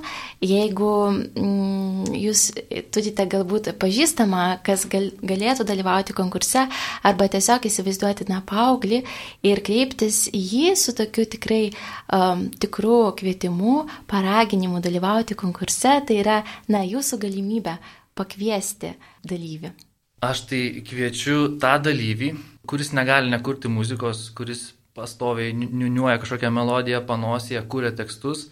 jeigu 0.48 0.92
mm, 1.12 2.14
jūs 2.16 2.46
turite 2.94 3.26
galbūt 3.30 3.72
pažįstamą, 3.82 4.62
kas 4.66 4.86
gal, 4.92 5.10
galėtų 5.20 5.66
dalyvauti 5.68 6.16
konkurse, 6.16 6.68
arba 7.08 7.28
tiesiog 7.32 7.68
įsivaizduoti, 7.68 8.30
na, 8.32 8.40
paauglį 8.48 9.04
ir 9.48 9.64
kreiptis 9.66 10.24
į 10.32 10.42
jį 10.54 10.74
su 10.80 10.96
tokiu 10.98 11.28
tikrai 11.36 11.64
um, 11.72 12.48
tikru 12.62 13.12
kvietimu, 13.20 13.86
paraginimu 14.12 14.82
dalyvauti 14.84 15.36
konkurse, 15.40 16.00
tai 16.08 16.22
yra, 16.24 16.42
na, 16.72 16.86
jūsų 16.88 17.20
galimybė 17.28 17.78
pakviesti 18.16 18.96
dalyvį. 19.28 19.76
Aš 20.22 20.46
tai 20.52 20.62
kviečiu 20.86 21.58
tą 21.60 21.80
dalyvį, 21.82 22.36
kuris 22.70 22.92
negali 22.94 23.32
nekurti 23.34 23.72
muzikos, 23.74 24.28
kuris 24.38 24.70
pastoviai 24.98 25.54
niu- 25.56 25.70
niuniuoja 25.84 26.20
kažkokią 26.22 26.52
melodiją 26.54 27.02
panosėje, 27.08 27.62
kūrė 27.72 27.94
tekstus. 27.98 28.50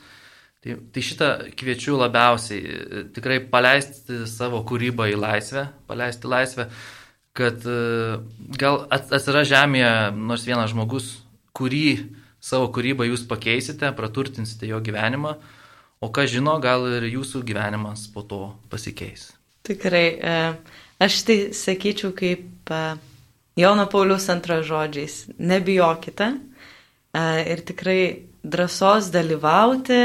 Tai, 0.60 0.76
tai 0.92 1.02
šitą 1.04 1.28
kviečiu 1.56 1.96
labiausiai 1.96 2.60
e, 2.60 3.04
tikrai 3.16 3.38
paleisti 3.52 4.26
savo 4.28 4.60
kūrybą 4.68 5.06
į 5.08 5.16
laisvę, 5.20 5.70
paleisti 5.88 6.28
laisvę, 6.28 6.66
kad 7.38 7.64
e, 7.64 7.78
gal 8.60 8.82
at- 8.92 9.14
atsiras 9.16 9.48
žemėje 9.48 9.94
nors 10.20 10.44
vienas 10.44 10.74
žmogus, 10.74 11.14
kurį 11.56 11.86
savo 12.44 12.68
kūrybą 12.76 13.08
jūs 13.08 13.24
pakeisite, 13.30 13.94
praturtinsite 13.96 14.68
jo 14.68 14.82
gyvenimą, 14.84 15.38
o 16.04 16.12
kas 16.16 16.32
žino, 16.32 16.58
gal 16.64 16.84
ir 16.92 17.08
jūsų 17.08 17.44
gyvenimas 17.48 18.08
po 18.12 18.24
to 18.28 18.42
pasikeis. 18.72 19.30
Tikrai, 19.68 20.06
e, 20.20 20.36
aš 21.00 21.24
tai 21.28 21.40
sakyčiau 21.56 22.12
kaip 22.20 22.76
Jono 23.58 23.86
Paulius 23.92 24.30
antro 24.30 24.62
žodžiais, 24.64 25.26
nebijokite 25.40 26.28
e, 26.30 27.24
ir 27.52 27.64
tikrai 27.68 28.02
drąsos 28.44 29.10
dalyvauti, 29.12 30.04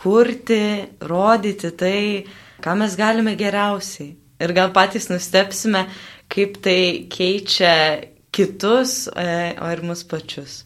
kurti, 0.00 0.62
rodyti 1.00 1.72
tai, 1.76 2.24
ką 2.64 2.76
mes 2.80 2.96
galime 2.96 3.36
geriausiai. 3.36 4.14
Ir 4.40 4.54
gal 4.56 4.72
patys 4.72 5.10
nustepsime, 5.12 5.84
kaip 6.32 6.56
tai 6.64 7.06
keičia 7.12 7.74
kitus, 8.32 9.04
e, 9.12 9.54
o 9.60 9.68
ir 9.68 9.84
mus 9.84 10.06
pačius. 10.08 10.62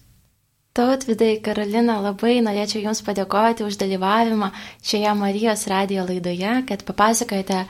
Tautvidai, 0.74 1.36
Karolina, 1.38 2.00
labai 2.02 2.40
norėčiau 2.42 2.80
Jums 2.82 2.98
padėkoti 3.06 3.62
už 3.62 3.76
dalyvavimą 3.78 4.48
šioje 4.82 5.12
Marijos 5.14 5.60
radijo 5.70 6.02
laidoje, 6.08 6.54
kad 6.66 6.82
papasakojate 6.82 7.60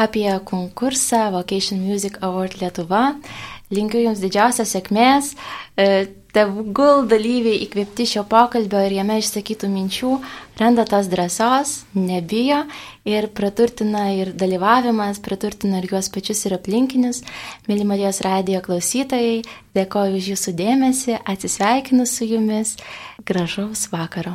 apie 0.00 0.30
konkursą 0.48 1.26
Vocation 1.34 1.82
Music 1.84 2.16
Award 2.24 2.56
Lietuva. 2.62 3.02
Linkiu 3.72 4.02
Jums 4.04 4.20
didžiausios 4.20 4.74
sėkmės. 4.76 5.32
E, 5.76 6.06
Tegul 6.34 7.04
dalyviai 7.06 7.60
įkvėpti 7.62 8.08
šio 8.10 8.24
pokalbio 8.26 8.80
ir 8.82 8.96
jame 8.96 9.20
išsakytų 9.20 9.68
minčių, 9.70 10.16
randa 10.58 10.82
tos 10.88 11.06
drąsos, 11.12 11.74
nebijo 11.94 12.64
ir 13.06 13.28
praturtina 13.38 14.08
ir 14.16 14.32
dalyvavimas, 14.34 15.20
praturtina 15.22 15.78
ir 15.78 15.86
juos 15.92 16.10
pačius 16.10 16.42
ir 16.48 16.56
aplinkinius. 16.56 17.22
Mėly 17.70 17.86
Marijos 17.86 18.18
radijo 18.26 18.64
klausytojai, 18.66 19.44
dėkoju 19.78 20.18
už 20.18 20.32
Jūsų 20.34 20.56
dėmesį, 20.58 21.20
atsisveikinu 21.22 22.08
su 22.10 22.26
Jumis, 22.26 22.74
gražaus 23.22 23.86
vakaro. 23.94 24.34